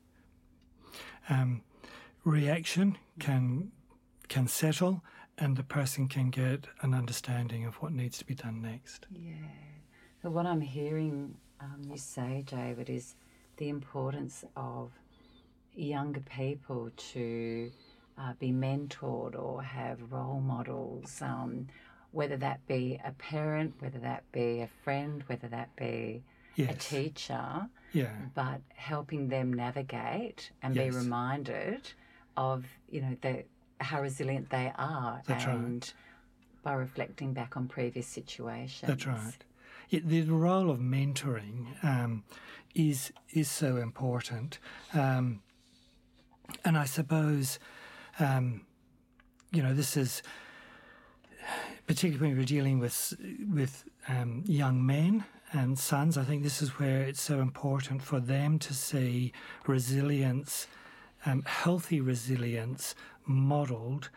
um, 1.30 1.62
reaction 2.24 2.98
can 3.20 3.72
can 4.28 4.48
settle, 4.48 5.04
and 5.38 5.56
the 5.56 5.64
person 5.64 6.08
can 6.08 6.32
get 6.32 6.68
an 6.82 6.94
understanding 6.94 7.66
of 7.66 7.76
what 7.76 7.92
needs 7.92 8.18
to 8.18 8.26
be 8.26 8.34
done 8.34 8.62
next. 8.62 9.06
Yeah. 9.12 9.34
So 10.22 10.32
what 10.32 10.48
I'm 10.48 10.62
hearing 10.62 11.36
um, 11.66 11.82
you 11.90 11.98
say, 11.98 12.44
David, 12.46 12.90
is 12.90 13.16
the 13.58 13.70
importance 13.70 14.44
of 14.56 14.92
younger 15.74 16.22
people 16.22 16.90
to 17.14 17.72
uh, 18.18 18.34
be 18.40 18.52
mentored 18.52 19.38
or 19.38 19.62
have 19.62 20.00
role 20.12 20.40
models, 20.40 21.22
um, 21.22 21.68
whether 22.12 22.38
that 22.38 22.66
be 22.68 23.00
a 23.04 23.12
parent, 23.12 23.74
whether 23.80 24.00
that 24.00 24.24
be 24.32 24.62
a 24.62 24.70
friend, 24.84 25.24
whether 25.28 25.48
that 25.48 25.76
be 25.76 26.24
yes. 26.56 26.72
a 26.72 26.78
teacher, 26.78 27.68
yeah. 27.94 28.16
but 28.34 28.62
helping 28.76 29.28
them 29.28 29.54
navigate 29.54 30.52
and 30.62 30.76
yes. 30.76 30.94
be 30.94 30.98
reminded 30.98 31.92
of, 32.38 32.66
you 32.90 33.02
know, 33.02 33.18
the, 33.22 33.44
how 33.82 34.02
resilient 34.02 34.50
they 34.50 34.72
are 34.78 35.22
That's 35.26 35.46
and 35.46 35.84
right. 35.84 35.94
by 36.64 36.74
reflecting 36.74 37.34
back 37.34 37.58
on 37.58 37.68
previous 37.68 38.08
situations. 38.08 38.88
That's 38.88 39.06
right 39.06 39.36
the 39.92 40.24
role 40.24 40.70
of 40.70 40.80
mentoring 40.80 41.84
um, 41.84 42.24
is 42.74 43.12
is 43.34 43.50
so 43.50 43.78
important, 43.78 44.60
um, 44.94 45.42
and 46.64 46.78
I 46.78 46.86
suppose 46.86 47.60
um, 48.20 48.62
you 49.52 49.62
know 49.64 49.74
this 49.74 49.98
is 49.98 50.22
particularly 51.88 52.30
when 52.30 52.38
we're 52.38 52.46
dealing 52.46 52.80
with 52.80 53.14
with 53.52 53.86
um, 54.08 54.44
young 54.46 54.86
men 54.86 55.24
and 55.54 55.78
sons. 55.78 56.18
I 56.18 56.24
think 56.24 56.44
this 56.44 56.62
is 56.62 56.80
where 56.80 57.02
it's 57.02 57.22
so 57.22 57.40
important 57.40 58.02
for 58.02 58.20
them 58.20 58.60
to 58.60 58.74
see 58.74 59.32
resilience, 59.68 60.68
um, 61.26 61.44
healthy 61.44 62.02
resilience, 62.02 62.96
modelled 63.26 64.10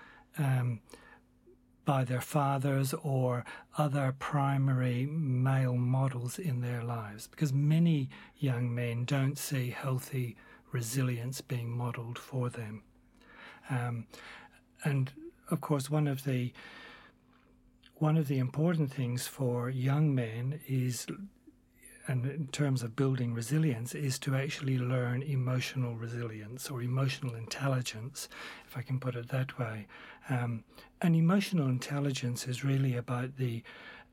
by 1.88 2.04
their 2.04 2.21
fathers 2.21 2.92
or 3.02 3.47
other 3.78 4.14
primary 4.18 5.07
male 5.07 5.75
models 5.75 6.38
in 6.38 6.61
their 6.61 6.85
lives 6.85 7.26
because 7.26 7.50
many 7.50 8.11
young 8.37 8.75
men 8.75 9.07
don't 9.07 9.38
see 9.38 9.71
healthy 9.71 10.37
resilience 10.71 11.40
being 11.40 11.71
modeled 11.71 12.18
for 12.18 12.50
them. 12.50 12.83
Um, 13.71 14.07
and 14.85 15.11
of 15.50 15.62
course, 15.62 15.88
one 15.88 16.07
of 16.07 16.25
the 16.25 16.52
one 17.95 18.18
of 18.18 18.28
the 18.28 18.38
important 18.38 18.92
things 18.92 19.26
for 19.26 19.71
young 19.71 20.14
men 20.14 20.61
is 20.68 21.07
and 22.09 22.25
in 22.25 22.47
terms 22.49 22.83
of 22.83 22.97
building 22.97 23.35
resilience 23.35 23.95
is 23.95 24.19
to 24.19 24.35
actually 24.35 24.79
learn 24.79 25.23
emotional 25.23 25.95
resilience 25.95 26.71
or 26.71 26.83
emotional 26.83 27.35
intelligence, 27.35 28.29
if 28.67 28.77
I 28.77 28.83
can 28.83 28.99
put 28.99 29.15
it 29.15 29.29
that 29.29 29.59
way. 29.59 29.87
Um, 30.31 30.65
and 31.03 31.15
emotional 31.15 31.69
intelligence 31.69 32.49
is 32.49 32.65
really 32.65 32.97
about 32.97 33.37
the 33.37 33.62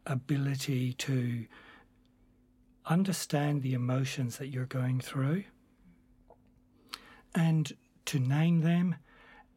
ability 0.06 0.94
to 0.94 1.46
understand 2.86 3.62
the 3.62 3.74
emotions 3.74 4.38
that 4.38 4.48
you're 4.48 4.66
going 4.66 5.00
through 5.00 5.46
and 7.34 7.74
to 8.06 8.20
name 8.20 8.60
them 8.62 8.96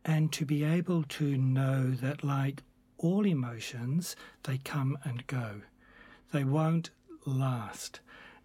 and 0.05 0.33
to 0.33 0.47
be 0.47 0.65
able 0.65 1.03
to 1.03 1.37
know 1.37 1.91
that, 1.91 2.25
like 2.25 2.63
all 2.97 3.27
emotions, 3.27 4.17
they 4.45 4.59
come 4.59 4.97
and 5.05 5.27
go. 5.27 5.63
They 6.33 6.45
won't 6.45 6.91
last. 7.27 8.01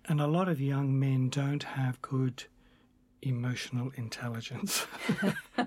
And 0.06 0.20
a 0.20 0.28
lot 0.28 0.50
of 0.50 0.60
young 0.60 1.00
men 1.00 1.30
don't 1.30 1.64
have 1.64 2.02
good 2.02 2.44
emotional 3.22 3.92
intelligence. 3.96 4.86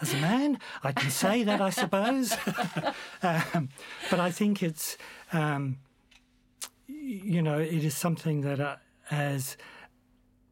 As 0.00 0.14
a 0.14 0.16
man, 0.16 0.58
I 0.82 0.92
can 0.92 1.10
say 1.10 1.42
that, 1.42 1.60
I 1.60 1.70
suppose. 1.70 2.34
um, 3.22 3.68
but 4.10 4.18
I 4.18 4.30
think 4.30 4.62
it's, 4.62 4.96
um, 5.32 5.78
you 6.86 7.42
know, 7.42 7.58
it 7.58 7.84
is 7.84 7.94
something 7.94 8.40
that 8.42 8.60
uh, 8.60 8.76
as 9.10 9.56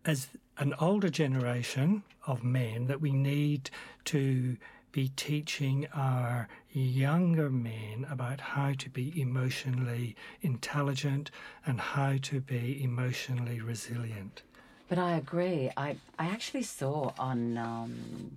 as 0.04 0.28
an 0.58 0.74
older 0.80 1.08
generation 1.08 2.02
of 2.26 2.42
men 2.42 2.86
that 2.86 3.00
we 3.00 3.12
need 3.12 3.70
to 4.04 4.56
be 4.98 5.12
teaching 5.14 5.86
our 5.94 6.48
younger 6.72 7.48
men 7.48 8.04
about 8.10 8.40
how 8.40 8.72
to 8.72 8.90
be 8.90 9.12
emotionally 9.20 10.16
intelligent 10.40 11.30
and 11.64 11.80
how 11.80 12.16
to 12.20 12.40
be 12.40 12.82
emotionally 12.82 13.60
resilient. 13.60 14.42
But 14.88 14.98
I 14.98 15.12
agree. 15.12 15.70
I, 15.76 15.94
I 16.18 16.26
actually 16.26 16.64
saw 16.64 17.12
on 17.16 17.56
um, 17.56 18.32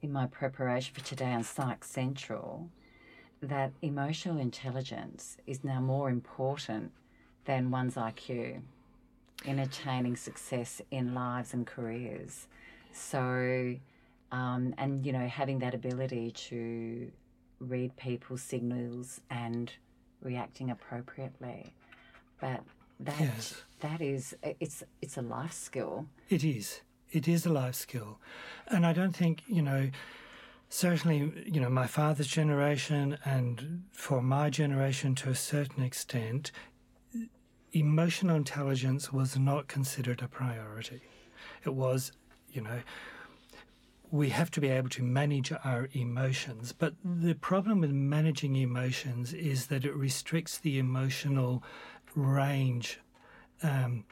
in 0.00 0.12
my 0.12 0.26
preparation 0.26 0.94
for 0.94 1.04
today 1.04 1.32
on 1.32 1.42
Psych 1.42 1.82
Central 1.82 2.68
that 3.42 3.72
emotional 3.82 4.38
intelligence 4.38 5.38
is 5.44 5.64
now 5.64 5.80
more 5.80 6.08
important 6.08 6.92
than 7.46 7.72
one's 7.72 7.96
IQ 7.96 8.60
in 9.44 9.58
attaining 9.58 10.14
success 10.14 10.80
in 10.92 11.14
lives 11.14 11.52
and 11.52 11.66
careers. 11.66 12.46
So 12.92 13.74
um, 14.78 14.84
and 14.84 15.06
you 15.06 15.12
know 15.12 15.26
having 15.26 15.58
that 15.60 15.74
ability 15.74 16.30
to 16.32 17.10
read 17.60 17.96
people's 17.96 18.42
signals 18.42 19.20
and 19.30 19.72
reacting 20.22 20.70
appropriately. 20.70 21.74
But 22.40 22.62
that 23.00 23.20
yes. 23.20 23.62
that 23.80 24.00
is 24.00 24.34
it's 24.42 24.82
it's 25.02 25.16
a 25.16 25.22
life 25.22 25.52
skill. 25.52 26.06
It 26.28 26.44
is. 26.44 26.80
It 27.12 27.26
is 27.26 27.44
a 27.44 27.52
life 27.52 27.74
skill. 27.74 28.18
And 28.68 28.86
i 28.86 28.92
don't 28.92 29.16
think 29.16 29.42
you 29.46 29.62
know 29.62 29.90
certainly 30.68 31.32
you 31.46 31.60
know 31.60 31.68
my 31.68 31.86
father's 31.86 32.28
generation 32.28 33.18
and 33.24 33.82
for 33.92 34.22
my 34.22 34.48
generation 34.48 35.14
to 35.16 35.28
a 35.28 35.34
certain 35.34 35.82
extent 35.82 36.52
emotional 37.72 38.36
intelligence 38.36 39.12
was 39.12 39.38
not 39.38 39.68
considered 39.68 40.22
a 40.22 40.28
priority. 40.28 41.02
It 41.64 41.74
was 41.74 42.12
you 42.52 42.62
know 42.62 42.80
we 44.10 44.30
have 44.30 44.50
to 44.50 44.60
be 44.60 44.68
able 44.68 44.88
to 44.88 45.02
manage 45.02 45.52
our 45.64 45.88
emotions. 45.92 46.72
But 46.72 46.94
the 47.04 47.34
problem 47.34 47.80
with 47.80 47.92
managing 47.92 48.56
emotions 48.56 49.32
is 49.32 49.66
that 49.66 49.84
it 49.84 49.94
restricts 49.94 50.58
the 50.58 50.78
emotional 50.78 51.62
range 52.14 53.00
um, 53.62 54.04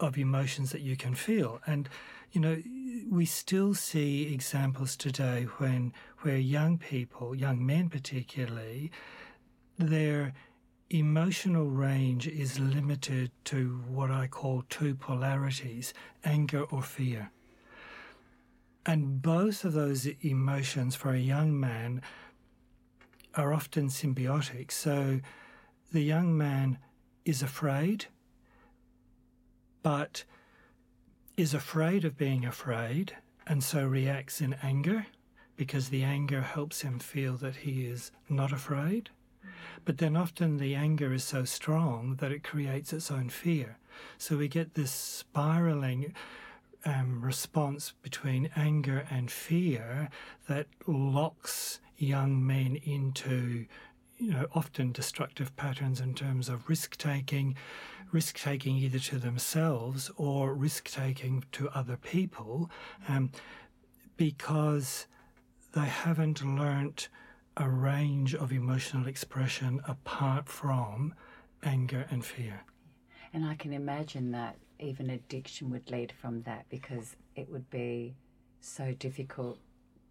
of 0.00 0.18
emotions 0.18 0.70
that 0.72 0.82
you 0.82 0.96
can 0.96 1.14
feel. 1.14 1.60
And, 1.66 1.88
you 2.32 2.40
know, 2.40 2.62
we 3.10 3.24
still 3.24 3.74
see 3.74 4.32
examples 4.32 4.96
today 4.96 5.44
when 5.58 5.92
where 6.20 6.36
young 6.36 6.78
people, 6.78 7.34
young 7.34 7.64
men 7.64 7.88
particularly, 7.88 8.90
their 9.78 10.34
emotional 10.90 11.66
range 11.66 12.26
is 12.26 12.58
limited 12.58 13.30
to 13.44 13.82
what 13.88 14.10
I 14.10 14.26
call 14.26 14.64
two 14.68 14.94
polarities 14.94 15.94
anger 16.24 16.64
or 16.64 16.82
fear. 16.82 17.30
And 18.88 19.20
both 19.20 19.66
of 19.66 19.74
those 19.74 20.08
emotions 20.22 20.94
for 20.94 21.12
a 21.12 21.18
young 21.18 21.60
man 21.60 22.00
are 23.34 23.52
often 23.52 23.88
symbiotic. 23.88 24.72
So 24.72 25.20
the 25.92 26.00
young 26.00 26.38
man 26.38 26.78
is 27.26 27.42
afraid, 27.42 28.06
but 29.82 30.24
is 31.36 31.52
afraid 31.52 32.06
of 32.06 32.16
being 32.16 32.46
afraid, 32.46 33.14
and 33.46 33.62
so 33.62 33.86
reacts 33.86 34.40
in 34.40 34.54
anger 34.62 35.04
because 35.56 35.90
the 35.90 36.02
anger 36.02 36.40
helps 36.40 36.80
him 36.80 36.98
feel 36.98 37.34
that 37.36 37.56
he 37.56 37.84
is 37.84 38.10
not 38.30 38.52
afraid. 38.52 39.10
But 39.84 39.98
then 39.98 40.16
often 40.16 40.56
the 40.56 40.74
anger 40.74 41.12
is 41.12 41.24
so 41.24 41.44
strong 41.44 42.16
that 42.20 42.32
it 42.32 42.42
creates 42.42 42.94
its 42.94 43.10
own 43.10 43.28
fear. 43.28 43.76
So 44.16 44.38
we 44.38 44.48
get 44.48 44.72
this 44.72 44.92
spiraling 44.92 46.14
um, 46.84 47.20
response 47.20 47.92
between 48.02 48.50
anger 48.56 49.06
and 49.10 49.30
fear 49.30 50.08
that 50.48 50.66
locks 50.86 51.80
young 51.96 52.46
men 52.46 52.76
into 52.84 53.66
you 54.16 54.32
know 54.32 54.46
often 54.54 54.92
destructive 54.92 55.54
patterns 55.56 56.00
in 56.00 56.14
terms 56.14 56.48
of 56.48 56.68
risk 56.68 56.96
taking 56.96 57.56
risk 58.12 58.38
taking 58.38 58.76
either 58.76 58.98
to 58.98 59.18
themselves 59.18 60.10
or 60.16 60.54
risk 60.54 60.88
taking 60.90 61.44
to 61.52 61.68
other 61.70 61.96
people 61.96 62.70
um, 63.08 63.30
because 64.16 65.06
they 65.72 65.86
haven't 65.86 66.42
learnt 66.44 67.08
a 67.56 67.68
range 67.68 68.34
of 68.34 68.52
emotional 68.52 69.06
expression 69.06 69.80
apart 69.86 70.48
from 70.48 71.14
anger 71.62 72.06
and 72.10 72.24
fear. 72.24 72.62
And 73.34 73.44
i 73.44 73.54
can 73.54 73.72
imagine 73.72 74.30
that 74.30 74.56
even 74.80 75.10
addiction 75.10 75.70
would 75.70 75.90
lead 75.90 76.12
from 76.12 76.42
that 76.42 76.66
because 76.68 77.16
it 77.36 77.50
would 77.50 77.68
be 77.70 78.14
so 78.60 78.94
difficult 78.98 79.58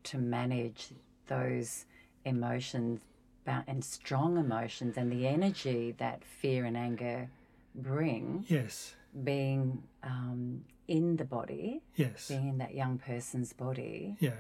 to 0.03 0.17
manage 0.17 0.89
those 1.27 1.85
emotions 2.25 3.01
and 3.45 3.83
strong 3.83 4.37
emotions 4.37 4.97
and 4.97 5.11
the 5.11 5.25
energy 5.25 5.95
that 5.97 6.23
fear 6.23 6.65
and 6.65 6.75
anger 6.75 7.29
bring. 7.73 8.45
Yes. 8.47 8.93
Being 9.23 9.83
um, 10.03 10.65
in 10.87 11.15
the 11.15 11.23
body. 11.23 11.81
Yes. 11.95 12.27
Being 12.27 12.49
in 12.49 12.57
that 12.57 12.75
young 12.75 12.97
person's 12.97 13.53
body. 13.53 14.15
Yeah. 14.19 14.31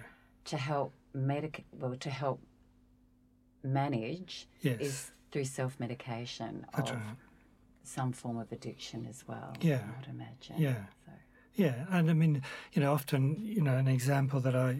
To 0.45 0.57
help 0.57 0.93
medic 1.13 1.65
well 1.79 1.95
to 1.95 2.09
help 2.09 2.39
manage 3.63 4.47
yes. 4.61 4.79
is 4.79 5.11
through 5.31 5.45
self 5.45 5.79
medication. 5.79 6.65
Of, 6.73 6.89
right 6.89 6.99
some 7.87 8.11
form 8.11 8.37
of 8.37 8.51
addiction 8.51 9.05
as 9.09 9.27
well. 9.27 9.55
Yeah. 9.61 9.81
I 9.85 9.99
would 9.99 10.09
imagine. 10.09 10.55
Yeah. 10.57 10.85
So. 11.05 11.11
Yeah, 11.55 11.85
and 11.89 12.09
I 12.09 12.13
mean, 12.13 12.43
you 12.73 12.81
know, 12.83 12.93
often, 12.93 13.35
you 13.41 13.61
know, 13.61 13.75
an 13.75 13.87
example 13.87 14.39
that 14.41 14.55
I 14.55 14.77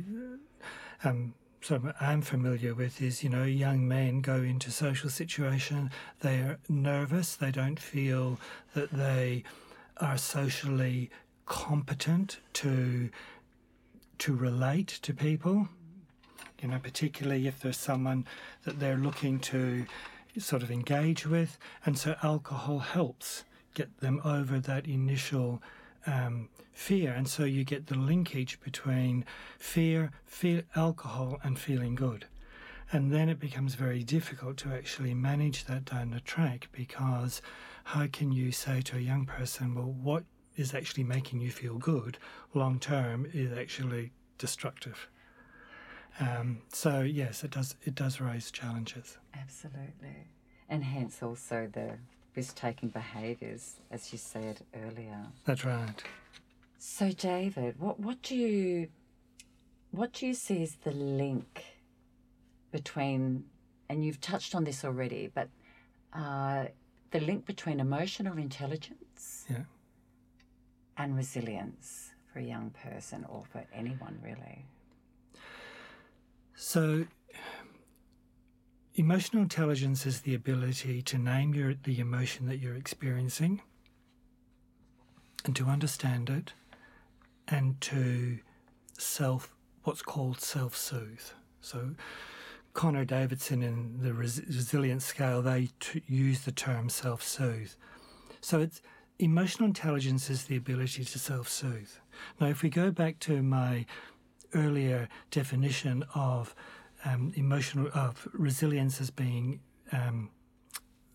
um, 1.04 1.34
sort 1.60 1.84
of 1.84 1.94
am 2.00 2.22
familiar 2.22 2.76
with 2.76 3.02
is, 3.02 3.24
you 3.24 3.30
know, 3.30 3.44
young 3.46 3.88
men 3.88 4.22
go 4.22 4.36
into 4.36 4.70
social 4.70 5.10
situation, 5.10 5.90
they 6.20 6.38
are 6.38 6.60
nervous, 6.70 7.36
they 7.36 7.50
don't 7.50 7.80
feel 7.80 8.40
that 8.76 8.92
they 8.92 9.44
are 9.98 10.18
socially 10.18 11.10
competent 11.48 12.40
to 12.54 13.10
to 14.20 14.36
relate 14.36 14.88
to 14.88 15.14
people. 15.14 15.70
You 16.62 16.70
know, 16.70 16.80
particularly 16.80 17.48
if 17.48 17.60
there's 17.60 17.78
someone 17.78 18.26
that 18.66 18.80
they're 18.80 18.98
looking 18.98 19.40
to 19.40 19.86
sort 20.40 20.64
of 20.64 20.72
engage 20.72 21.26
with, 21.26 21.58
and 21.86 21.98
so 21.98 22.16
alcohol 22.24 22.80
helps 22.80 23.44
get 23.74 24.00
them 24.00 24.22
over 24.24 24.60
that 24.60 24.88
initial 24.88 25.62
um, 26.06 26.50
fear, 26.74 27.12
and 27.12 27.28
so 27.28 27.44
you 27.44 27.64
get 27.64 27.88
the 27.88 27.98
linkage 27.98 28.60
between 28.62 29.26
fear, 29.60 30.12
fear, 30.26 30.64
alcohol, 30.76 31.40
and 31.44 31.60
feeling 31.60 31.96
good. 31.96 32.26
And 32.92 33.12
then 33.12 33.28
it 33.28 33.40
becomes 33.40 33.76
very 33.76 34.04
difficult 34.04 34.58
to 34.58 34.74
actually 34.74 35.14
manage 35.14 35.66
that 35.66 35.86
down 35.86 36.12
the 36.12 36.22
track 36.22 36.70
because 36.72 37.42
how 37.84 38.08
can 38.08 38.32
you 38.32 38.52
say 38.52 38.82
to 38.82 38.98
a 38.98 39.02
young 39.02 39.26
person, 39.26 39.76
well, 39.76 39.92
what 39.92 40.24
is 40.56 40.74
actually 40.74 41.04
making 41.04 41.40
you 41.40 41.52
feel 41.52 41.78
good 41.78 42.18
long 42.54 42.80
term 42.80 43.28
is 43.34 43.56
actually 43.58 44.12
destructive. 44.38 45.08
Um, 46.20 46.62
so 46.74 47.02
yes, 47.02 47.44
it 47.44 47.52
does 47.52 47.76
it 47.84 47.96
does 47.96 48.20
raise 48.20 48.50
challenges. 48.52 49.18
Absolutely, 49.34 50.28
and 50.70 50.84
hence 50.84 51.22
also 51.22 51.70
the 51.72 51.98
risk-taking 52.36 52.90
behaviours, 52.90 53.80
as 53.92 54.12
you 54.12 54.18
said 54.18 54.62
earlier. 54.76 55.26
That's 55.46 55.66
right. 55.66 56.04
So, 56.80 57.12
David, 57.12 57.80
what 57.80 58.00
what 58.00 58.22
do 58.22 58.36
you 58.36 58.88
what 59.92 60.14
do 60.14 60.26
you 60.28 60.34
see 60.34 60.64
as 60.64 60.76
the 60.76 60.92
link 60.92 61.64
between 62.72 63.46
and 63.90 64.04
you've 64.04 64.20
touched 64.22 64.54
on 64.56 64.64
this 64.66 64.84
already, 64.84 65.30
but 65.34 65.50
uh, 66.14 66.66
the 67.12 67.20
link 67.22 67.46
between 67.46 67.80
emotional 67.80 68.38
intelligence 68.38 69.46
Yeah. 69.50 69.64
and 70.98 71.16
resilience 71.16 72.12
for 72.32 72.40
a 72.40 72.44
young 72.44 72.72
person 72.72 73.26
or 73.30 73.46
for 73.52 73.66
anyone 73.74 74.20
really. 74.22 74.66
So, 76.60 77.06
emotional 78.96 79.44
intelligence 79.44 80.08
is 80.08 80.22
the 80.22 80.34
ability 80.34 81.04
to 81.04 81.20
name 81.20 81.54
your 81.54 81.76
the 81.76 82.00
emotion 82.00 82.48
that 82.48 82.58
you're 82.58 82.76
experiencing 82.76 83.62
and 85.46 85.56
to 85.56 85.66
understand 85.66 86.32
it 86.32 86.54
and 87.48 87.80
to 87.82 88.40
self 88.98 89.54
what's 89.84 90.02
called 90.02 90.42
self-soothe. 90.42 91.30
So, 91.62 91.92
Connor 92.74 93.06
Davidson 93.06 93.62
in 93.62 94.00
the 94.02 94.16
res- 94.16 94.42
resilience 94.48 95.06
scale 95.06 95.44
they 95.44 95.70
t- 95.80 96.02
use 96.08 96.42
the 96.42 96.52
term 96.52 96.90
self-soothe. 96.90 97.74
So 98.42 98.62
it's 98.62 98.82
emotional 99.20 99.68
intelligence 99.68 100.28
is 100.32 100.46
the 100.46 100.56
ability 100.56 101.06
to 101.06 101.20
self-soothe. 101.20 101.92
Now, 102.42 102.48
if 102.48 102.64
we 102.64 102.70
go 102.70 102.90
back 102.90 103.20
to 103.20 103.44
my 103.44 103.86
earlier 104.58 105.08
definition 105.32 106.04
of 106.16 106.56
um, 107.06 107.32
emotional 107.36 107.90
of 107.94 108.28
resilience 108.34 109.00
as 109.00 109.12
being 109.12 109.60
um, 109.92 110.30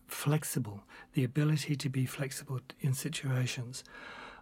flexible, 0.07 0.83
the 1.13 1.23
ability 1.23 1.75
to 1.75 1.89
be 1.89 2.05
flexible 2.05 2.59
in 2.79 2.93
situations. 2.93 3.83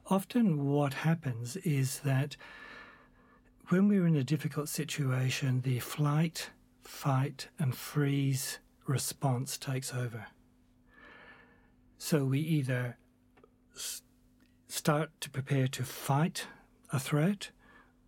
Often, 0.10 0.66
what 0.66 0.94
happens 0.94 1.58
is 1.58 2.00
that 2.00 2.36
when 3.70 3.88
we're 3.88 4.08
in 4.08 4.16
a 4.16 4.24
difficult 4.24 4.68
situation, 4.68 5.62
the 5.62 5.80
flight, 5.80 6.50
fight, 6.82 7.48
and 7.58 7.74
freeze 7.74 8.60
response 8.86 9.58
takes 9.58 9.94
over. 9.94 10.28
So 11.98 12.26
we 12.26 12.40
either 12.40 12.98
start 14.68 15.12
to 15.22 15.30
prepare 15.30 15.68
to 15.70 15.84
fight 15.84 16.48
a 16.92 17.00
threat, 17.00 17.52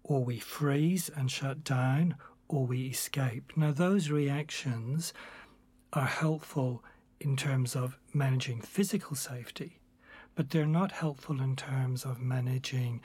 or 0.04 0.24
we 0.24 0.40
freeze 0.40 1.10
and 1.16 1.32
shut 1.32 1.64
down, 1.64 2.16
or 2.48 2.66
we 2.66 2.88
escape. 2.88 3.54
Now, 3.56 3.72
those 3.72 4.10
reactions 4.10 5.14
are 5.94 6.06
helpful 6.06 6.84
in 7.20 7.38
terms 7.38 7.76
of 7.76 7.98
managing 8.14 8.62
physical 8.62 9.16
safety, 9.16 9.80
but 10.36 10.50
they're 10.50 10.66
not 10.66 10.92
helpful 10.92 11.42
in 11.42 11.56
terms 11.56 12.04
of 12.04 12.20
managing 12.20 13.02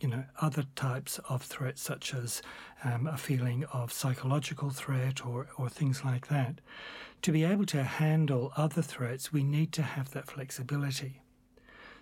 you 0.00 0.08
know, 0.08 0.24
other 0.40 0.64
types 0.76 1.18
of 1.28 1.42
threats, 1.42 1.80
such 1.80 2.14
as 2.14 2.42
um, 2.82 3.06
a 3.06 3.16
feeling 3.16 3.64
of 3.72 3.92
psychological 3.92 4.70
threat 4.70 5.24
or, 5.24 5.48
or 5.56 5.68
things 5.68 6.04
like 6.04 6.26
that. 6.28 6.60
To 7.22 7.32
be 7.32 7.44
able 7.44 7.64
to 7.66 7.82
handle 7.84 8.52
other 8.56 8.82
threats, 8.82 9.32
we 9.32 9.42
need 9.42 9.72
to 9.72 9.82
have 9.82 10.10
that 10.10 10.26
flexibility. 10.26 11.22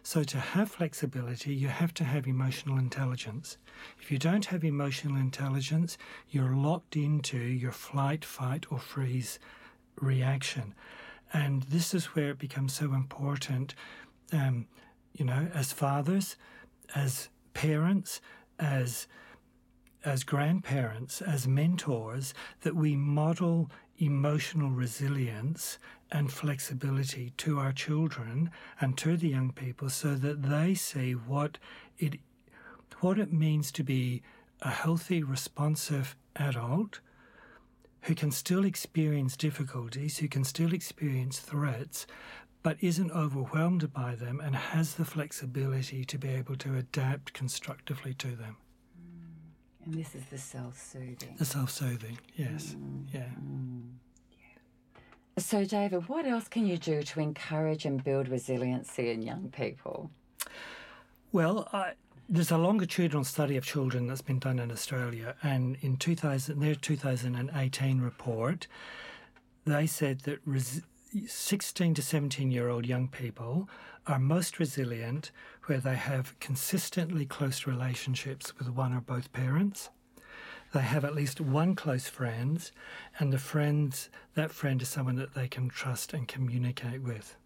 So, 0.05 0.25
to 0.25 0.39
have 0.39 0.73
flexibility, 0.73 1.55
you 1.55 1.69
have 1.69 1.95
to 1.95 2.05
have 2.05 2.27
emotional 2.27 2.77
intelligence. 2.77 3.57
If 4.01 4.11
you 4.11 4.19
don't 4.19 4.47
have 4.47 4.65
emotional 4.65 5.17
intelligence, 5.17 5.97
you're 6.29 6.57
locked 6.57 6.97
into 6.97 7.39
your 7.39 7.71
flight, 7.71 8.25
fight, 8.25 8.67
or 8.71 8.81
freeze 8.81 9.39
reaction. 10.01 10.75
And 11.33 11.63
this 11.65 11.95
is 11.95 12.17
where 12.17 12.31
it 12.31 12.39
becomes 12.41 12.73
so 12.73 12.95
important, 12.95 13.77
um, 14.33 14.67
you 15.15 15.25
know, 15.25 15.49
as 15.55 15.73
fathers, 15.73 16.37
as 16.95 17.29
parents, 17.55 18.21
as 18.59 19.07
as 20.05 20.25
grandparents, 20.25 21.23
as 21.23 21.47
mentors, 21.47 22.35
that 22.63 22.75
we 22.75 22.97
model 22.97 23.71
emotional 23.99 24.71
resilience 24.71 25.79
and 26.13 26.31
flexibility 26.31 27.33
to 27.39 27.59
our 27.59 27.73
children 27.73 28.51
and 28.81 28.97
to 28.99 29.17
the 29.17 29.29
young 29.29 29.51
people 29.51 29.89
so 29.89 30.15
that 30.15 30.43
they 30.43 30.75
see 30.75 31.13
what 31.13 31.59
it 31.99 32.21
what 33.01 33.19
it 33.19 33.33
means 33.33 33.73
to 33.73 33.83
be 33.83 34.23
a 34.61 34.71
healthy, 34.71 35.25
responsive 35.25 36.15
adult 36.37 37.01
who 38.03 38.15
can 38.15 38.31
still 38.31 38.65
experience 38.65 39.37
difficulties, 39.37 40.19
who 40.19 40.29
can 40.29 40.45
still 40.45 40.73
experience 40.73 41.41
threats, 41.41 42.07
but 42.63 42.77
isn't 42.81 43.11
overwhelmed 43.11 43.93
by 43.93 44.15
them 44.15 44.41
and 44.41 44.55
has 44.55 44.95
the 44.95 45.05
flexibility 45.05 46.05
to 46.05 46.19
be 46.19 46.29
able 46.29 46.55
to 46.57 46.77
adapt 46.77 47.33
constructively 47.33 48.15
to 48.15 48.37
them. 48.37 48.57
Mm. 49.01 49.87
And 49.87 49.95
this 49.95 50.15
is 50.15 50.25
the 50.31 50.39
self-soothing. 50.39 51.37
The 51.39 51.45
self 51.45 51.71
soothing, 51.71 52.19
yes. 52.37 52.77
Mm. 52.79 53.07
Yeah. 53.13 53.29
So, 55.39 55.65
David, 55.65 56.09
what 56.09 56.27
else 56.27 56.47
can 56.49 56.67
you 56.67 56.77
do 56.77 57.03
to 57.03 57.21
encourage 57.21 57.87
and 57.87 58.03
build 58.05 58.29
resiliency 58.29 59.11
in 59.11 59.23
young 59.23 59.51
people? 59.51 60.11
Well, 61.33 61.69
I, 61.73 61.93
there's 62.29 62.51
a 62.51 62.59
longitudinal 62.59 63.25
study 63.25 63.57
of 63.57 63.65
children 63.65 64.07
that's 64.07 64.21
been 64.21 64.39
done 64.39 64.59
in 64.59 64.71
Australia, 64.71 65.35
and 65.43 65.79
in 65.81 65.97
2000, 65.97 66.61
their 66.61 66.75
2018 66.75 68.01
report, 68.01 68.67
they 69.65 69.87
said 69.87 70.21
that 70.21 70.41
res- 70.45 70.83
16 71.27 71.95
to 71.95 72.03
17 72.03 72.51
year 72.51 72.69
old 72.69 72.87
young 72.87 73.09
people 73.09 73.69
are 74.07 74.19
most 74.19 74.59
resilient 74.59 75.31
where 75.67 75.79
they 75.79 75.95
have 75.95 76.39
consistently 76.41 77.25
close 77.25 77.67
relationships 77.67 78.59
with 78.59 78.69
one 78.69 78.93
or 78.93 79.01
both 79.01 79.33
parents. 79.33 79.91
They 80.73 80.81
have 80.81 81.05
at 81.05 81.15
least 81.15 81.41
one 81.41 81.75
close 81.75 82.09
friend, 82.09 82.71
and 83.19 83.33
the 83.33 83.39
friends 83.39 84.09
that 84.35 84.51
friend 84.51 84.81
is 84.81 84.89
someone 84.89 85.17
that 85.17 85.35
they 85.35 85.49
can 85.49 85.69
trust 85.69 86.15
and 86.15 86.27
communicate 86.27 87.03
with. 87.03 87.37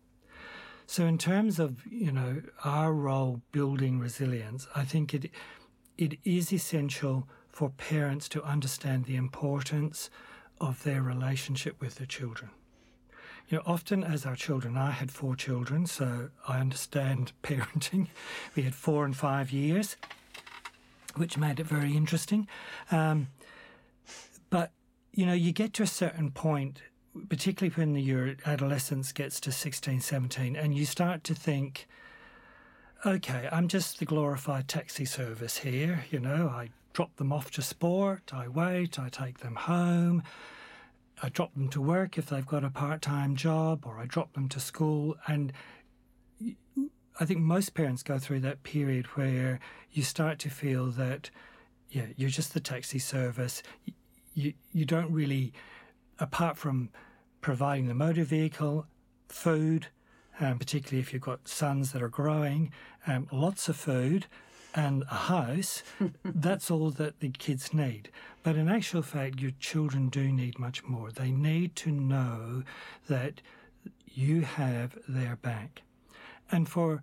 So, 0.86 1.06
in 1.06 1.18
terms 1.18 1.58
of 1.58 1.84
you 1.86 2.12
know 2.12 2.42
our 2.64 2.92
role 2.92 3.42
building 3.50 3.98
resilience, 3.98 4.68
I 4.76 4.84
think 4.84 5.12
it 5.12 5.30
it 5.98 6.18
is 6.24 6.52
essential 6.52 7.28
for 7.50 7.70
parents 7.70 8.28
to 8.28 8.44
understand 8.44 9.06
the 9.06 9.16
importance 9.16 10.10
of 10.60 10.84
their 10.84 11.02
relationship 11.02 11.80
with 11.80 11.96
their 11.96 12.06
children. 12.06 12.50
You 13.48 13.58
know, 13.58 13.62
often 13.66 14.04
as 14.04 14.26
our 14.26 14.36
children, 14.36 14.76
I 14.76 14.90
had 14.90 15.10
four 15.10 15.36
children, 15.36 15.86
so 15.86 16.30
I 16.46 16.58
understand 16.58 17.32
parenting. 17.42 18.08
We 18.54 18.62
had 18.62 18.74
four 18.74 19.04
and 19.04 19.16
five 19.16 19.50
years, 19.50 19.96
which 21.16 21.36
made 21.36 21.60
it 21.60 21.66
very 21.66 21.96
interesting. 21.96 22.46
Um, 22.90 23.28
but 24.50 24.72
you 25.12 25.26
know, 25.26 25.32
you 25.32 25.52
get 25.52 25.72
to 25.74 25.82
a 25.82 25.86
certain 25.86 26.30
point 26.30 26.82
particularly 27.28 27.74
when 27.74 27.96
your 27.96 28.34
adolescence 28.44 29.12
gets 29.12 29.40
to 29.40 29.52
16, 29.52 30.00
17, 30.00 30.56
and 30.56 30.76
you 30.76 30.84
start 30.84 31.24
to 31.24 31.34
think, 31.34 31.88
okay, 33.04 33.48
I'm 33.50 33.68
just 33.68 33.98
the 33.98 34.04
glorified 34.04 34.68
taxi 34.68 35.04
service 35.04 35.58
here. 35.58 36.04
You 36.10 36.20
know, 36.20 36.48
I 36.48 36.70
drop 36.92 37.16
them 37.16 37.32
off 37.32 37.50
to 37.52 37.62
sport, 37.62 38.32
I 38.32 38.48
wait, 38.48 38.98
I 38.98 39.08
take 39.08 39.38
them 39.38 39.54
home, 39.54 40.22
I 41.22 41.28
drop 41.28 41.54
them 41.54 41.68
to 41.70 41.80
work 41.80 42.18
if 42.18 42.26
they've 42.26 42.46
got 42.46 42.64
a 42.64 42.70
part 42.70 43.02
time 43.02 43.36
job, 43.36 43.84
or 43.86 43.98
I 43.98 44.06
drop 44.06 44.32
them 44.34 44.48
to 44.50 44.60
school. 44.60 45.16
And 45.26 45.52
I 47.18 47.24
think 47.24 47.40
most 47.40 47.74
parents 47.74 48.02
go 48.02 48.18
through 48.18 48.40
that 48.40 48.62
period 48.62 49.06
where 49.16 49.58
you 49.90 50.02
start 50.02 50.38
to 50.40 50.50
feel 50.50 50.86
that, 50.92 51.30
yeah, 51.90 52.06
you're 52.16 52.30
just 52.30 52.52
the 52.52 52.60
taxi 52.60 52.98
service. 52.98 53.62
You, 54.34 54.52
you 54.72 54.84
don't 54.84 55.10
really, 55.10 55.52
apart 56.18 56.58
from 56.58 56.90
providing 57.40 57.86
the 57.86 57.94
motor 57.94 58.24
vehicle, 58.24 58.86
food, 59.28 59.86
um, 60.40 60.58
particularly 60.58 61.00
if 61.00 61.12
you've 61.12 61.22
got 61.22 61.48
sons 61.48 61.92
that 61.92 62.02
are 62.02 62.08
growing, 62.08 62.70
um, 63.06 63.28
lots 63.32 63.68
of 63.68 63.76
food 63.76 64.26
and 64.74 65.04
a 65.10 65.14
house, 65.14 65.82
that's 66.24 66.70
all 66.70 66.90
that 66.90 67.20
the 67.20 67.30
kids 67.30 67.72
need. 67.72 68.10
But 68.42 68.56
in 68.56 68.68
actual 68.68 69.00
fact, 69.00 69.40
your 69.40 69.52
children 69.58 70.10
do 70.10 70.30
need 70.30 70.58
much 70.58 70.84
more. 70.84 71.10
They 71.10 71.30
need 71.30 71.74
to 71.76 71.90
know 71.90 72.62
that 73.08 73.40
you 74.06 74.42
have 74.42 74.98
their 75.08 75.36
back. 75.36 75.82
And 76.50 76.68
for, 76.68 77.02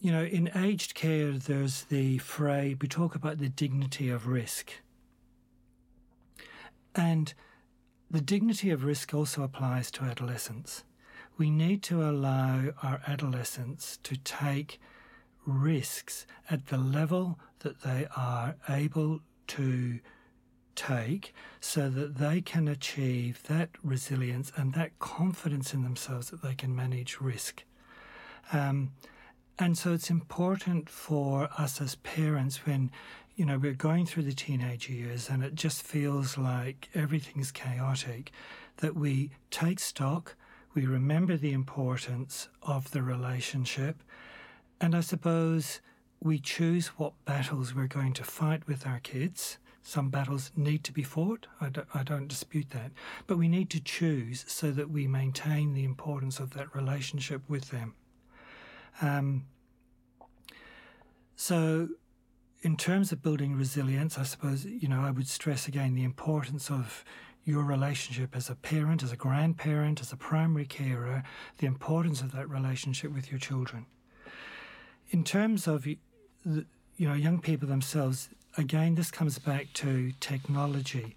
you 0.00 0.12
know, 0.12 0.24
in 0.24 0.50
aged 0.54 0.94
care, 0.94 1.32
there's 1.32 1.84
the 1.84 2.18
phrase, 2.18 2.76
we 2.80 2.88
talk 2.88 3.14
about 3.14 3.38
the 3.38 3.48
dignity 3.48 4.08
of 4.10 4.26
risk. 4.26 4.72
And 6.94 7.34
the 8.10 8.20
dignity 8.20 8.70
of 8.70 8.84
risk 8.84 9.12
also 9.12 9.42
applies 9.42 9.90
to 9.92 10.04
adolescents. 10.04 10.84
We 11.36 11.50
need 11.50 11.82
to 11.84 12.08
allow 12.08 12.66
our 12.82 13.00
adolescents 13.06 13.98
to 14.04 14.16
take 14.16 14.80
risks 15.46 16.26
at 16.48 16.66
the 16.66 16.78
level 16.78 17.38
that 17.60 17.82
they 17.82 18.06
are 18.16 18.54
able 18.68 19.20
to 19.48 19.98
take 20.76 21.34
so 21.60 21.88
that 21.88 22.18
they 22.18 22.40
can 22.40 22.68
achieve 22.68 23.42
that 23.44 23.70
resilience 23.82 24.52
and 24.56 24.74
that 24.74 24.98
confidence 24.98 25.74
in 25.74 25.82
themselves 25.82 26.30
that 26.30 26.42
they 26.42 26.54
can 26.54 26.74
manage 26.74 27.20
risk. 27.20 27.64
Um, 28.52 28.92
And 29.56 29.78
so 29.78 29.92
it's 29.92 30.10
important 30.10 30.90
for 30.90 31.48
us 31.56 31.80
as 31.80 31.94
parents 31.94 32.66
when, 32.66 32.90
you 33.36 33.46
know, 33.46 33.56
we're 33.56 33.72
going 33.88 34.04
through 34.04 34.24
the 34.24 34.34
teenage 34.34 34.90
years 34.90 35.30
and 35.30 35.44
it 35.44 35.54
just 35.54 35.82
feels 35.82 36.36
like 36.36 36.88
everything's 36.92 37.52
chaotic, 37.52 38.32
that 38.78 38.96
we 38.96 39.30
take 39.50 39.78
stock, 39.78 40.34
we 40.74 40.86
remember 40.86 41.36
the 41.36 41.52
importance 41.52 42.48
of 42.62 42.90
the 42.90 43.02
relationship, 43.02 44.02
and 44.80 44.96
I 44.96 45.02
suppose 45.02 45.80
we 46.20 46.40
choose 46.40 46.98
what 46.98 47.24
battles 47.24 47.74
we're 47.74 47.86
going 47.86 48.14
to 48.14 48.24
fight 48.24 48.66
with 48.66 48.84
our 48.86 48.98
kids. 49.00 49.58
Some 49.82 50.10
battles 50.10 50.50
need 50.56 50.82
to 50.82 50.92
be 50.92 51.04
fought, 51.04 51.46
I 51.60 51.68
don't, 51.68 51.88
I 51.94 52.02
don't 52.02 52.26
dispute 52.26 52.70
that. 52.70 52.90
But 53.28 53.38
we 53.38 53.48
need 53.48 53.70
to 53.70 53.80
choose 53.80 54.44
so 54.48 54.72
that 54.72 54.90
we 54.90 55.06
maintain 55.06 55.74
the 55.74 55.84
importance 55.84 56.40
of 56.40 56.50
that 56.54 56.74
relationship 56.74 57.42
with 57.48 57.70
them. 57.70 57.94
Um, 59.00 59.46
so, 61.36 61.88
in 62.62 62.76
terms 62.76 63.12
of 63.12 63.22
building 63.22 63.56
resilience, 63.56 64.18
I 64.18 64.22
suppose, 64.22 64.64
you 64.64 64.88
know, 64.88 65.00
I 65.00 65.10
would 65.10 65.28
stress 65.28 65.68
again 65.68 65.94
the 65.94 66.04
importance 66.04 66.70
of 66.70 67.04
your 67.44 67.62
relationship 67.62 68.34
as 68.34 68.48
a 68.48 68.54
parent, 68.54 69.02
as 69.02 69.12
a 69.12 69.16
grandparent, 69.16 70.00
as 70.00 70.12
a 70.12 70.16
primary 70.16 70.64
carer, 70.64 71.22
the 71.58 71.66
importance 71.66 72.22
of 72.22 72.32
that 72.32 72.48
relationship 72.48 73.12
with 73.12 73.30
your 73.30 73.38
children. 73.38 73.86
In 75.10 75.24
terms 75.24 75.66
of, 75.66 75.86
you 75.86 75.98
know, 76.98 77.12
young 77.12 77.40
people 77.40 77.68
themselves, 77.68 78.30
again, 78.56 78.94
this 78.94 79.10
comes 79.10 79.38
back 79.38 79.66
to 79.74 80.12
technology. 80.20 81.14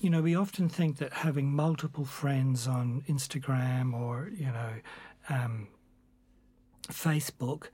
You 0.00 0.10
know, 0.10 0.22
we 0.22 0.34
often 0.34 0.68
think 0.68 0.96
that 0.98 1.12
having 1.12 1.52
multiple 1.52 2.04
friends 2.04 2.66
on 2.66 3.02
Instagram 3.08 3.92
or, 3.92 4.30
you 4.34 4.46
know, 4.46 4.72
um, 5.28 5.68
Facebook, 6.90 7.66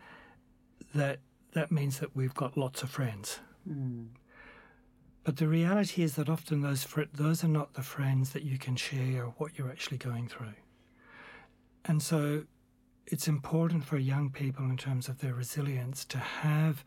that 0.95 1.21
that 1.53 1.71
means 1.71 2.01
that 2.01 2.15
we've 2.17 2.35
got 2.35 2.57
lots 2.57 2.83
of 2.83 2.91
friends. 2.91 3.39
Mm. 3.69 4.09
But 5.23 5.37
the 5.39 5.49
reality 5.49 6.03
is 6.03 6.17
that 6.17 6.29
often 6.29 6.61
those 6.61 6.85
fr- 6.85 7.03
those 7.13 7.43
are 7.43 7.49
not 7.49 7.75
the 7.75 7.83
friends 7.83 8.31
that 8.31 8.43
you 8.43 8.59
can 8.59 8.77
share 8.77 9.25
what 9.39 9.59
you're 9.59 9.71
actually 9.71 9.99
going 9.99 10.29
through. 10.29 10.55
And 11.85 12.03
so 12.03 12.45
it's 13.07 13.29
important 13.29 13.85
for 13.85 13.99
young 13.99 14.31
people 14.31 14.65
in 14.65 14.77
terms 14.77 15.09
of 15.09 15.19
their 15.19 15.35
resilience 15.35 16.05
to 16.07 16.19
have 16.19 16.85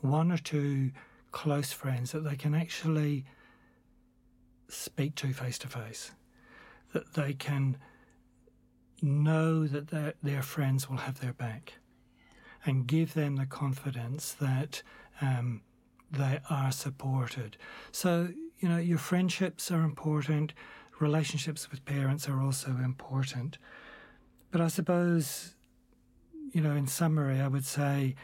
one 0.00 0.30
or 0.30 0.38
two 0.38 0.92
close 1.32 1.72
friends 1.72 2.12
that 2.12 2.20
they 2.20 2.36
can 2.36 2.54
actually 2.54 3.24
speak 4.68 5.14
to 5.16 5.32
face 5.32 5.58
to 5.58 5.68
face, 5.68 6.12
that 6.92 7.14
they 7.14 7.32
can 7.32 7.76
know 9.02 9.66
that 9.66 9.88
their, 9.88 10.14
their 10.22 10.42
friends 10.42 10.88
will 10.88 10.98
have 10.98 11.20
their 11.20 11.32
back 11.32 11.74
and 12.64 12.86
give 12.86 13.14
them 13.14 13.36
the 13.36 13.46
confidence 13.46 14.32
that 14.32 14.82
um, 15.20 15.62
they 16.10 16.40
are 16.50 16.72
supported. 16.72 17.56
So, 17.92 18.28
you 18.58 18.68
know, 18.68 18.78
your 18.78 18.98
friendships 18.98 19.70
are 19.70 19.82
important, 19.82 20.52
relationships 20.98 21.70
with 21.70 21.84
parents 21.84 22.28
are 22.28 22.40
also 22.42 22.70
important. 22.70 23.58
But 24.50 24.60
I 24.60 24.68
suppose, 24.68 25.54
you 26.52 26.60
know, 26.60 26.74
in 26.74 26.86
summary, 26.86 27.40
I 27.40 27.48
would 27.48 27.66
say 27.66 28.14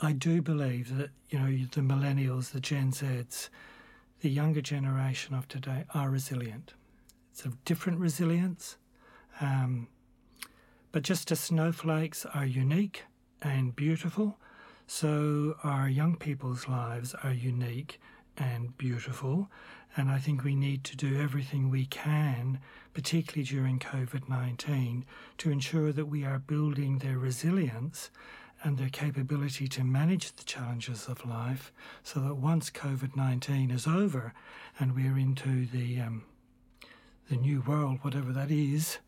I 0.00 0.12
do 0.12 0.42
believe 0.42 0.96
that, 0.96 1.10
you 1.30 1.38
know, 1.38 1.46
the 1.46 1.80
millennials, 1.80 2.50
the 2.50 2.60
Gen 2.60 2.92
Zs, 2.92 3.48
the 4.20 4.28
younger 4.28 4.60
generation 4.60 5.34
of 5.34 5.48
today 5.48 5.84
are 5.94 6.10
resilient. 6.10 6.74
It's 7.32 7.44
a 7.44 7.52
different 7.64 7.98
resilience. 8.00 8.76
Um, 9.40 9.88
but 10.92 11.02
just 11.02 11.30
as 11.30 11.40
snowflakes 11.40 12.24
are 12.26 12.46
unique 12.46 13.04
and 13.42 13.76
beautiful, 13.76 14.38
so 14.86 15.56
our 15.62 15.88
young 15.88 16.16
people's 16.16 16.68
lives 16.68 17.14
are 17.22 17.32
unique 17.32 18.00
and 18.38 18.76
beautiful. 18.78 19.50
And 19.96 20.10
I 20.10 20.18
think 20.18 20.44
we 20.44 20.54
need 20.54 20.84
to 20.84 20.96
do 20.96 21.20
everything 21.20 21.70
we 21.70 21.86
can, 21.86 22.60
particularly 22.92 23.44
during 23.44 23.78
COVID 23.78 24.28
19, 24.28 25.04
to 25.38 25.50
ensure 25.50 25.92
that 25.92 26.06
we 26.06 26.24
are 26.24 26.38
building 26.38 26.98
their 26.98 27.18
resilience 27.18 28.10
and 28.62 28.78
their 28.78 28.88
capability 28.88 29.68
to 29.68 29.84
manage 29.84 30.34
the 30.36 30.44
challenges 30.44 31.08
of 31.08 31.26
life 31.26 31.72
so 32.02 32.20
that 32.20 32.34
once 32.36 32.70
COVID 32.70 33.16
19 33.16 33.70
is 33.70 33.86
over 33.86 34.32
and 34.78 34.94
we're 34.94 35.18
into 35.18 35.66
the, 35.66 36.00
um, 36.00 36.24
the 37.30 37.36
new 37.36 37.62
world, 37.62 37.98
whatever 38.02 38.32
that 38.32 38.50
is, 38.50 38.98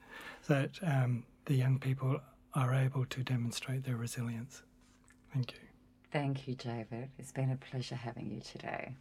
that 0.49 0.71
um, 0.83 1.25
the 1.45 1.55
young 1.55 1.79
people 1.79 2.21
are 2.55 2.75
able 2.75 3.07
to 3.07 3.23
demonstrate 3.23 3.85
their 3.85 3.97
resilience. 3.97 4.63
Thank 5.33 5.53
you. 5.53 5.59
Thank 6.11 6.49
you, 6.49 6.55
David. 6.55 7.11
It's 7.19 7.33
been 7.33 7.51
a 7.51 7.57
pleasure 7.57 7.95
having 7.95 8.31
you 8.31 8.41
today. 8.41 8.95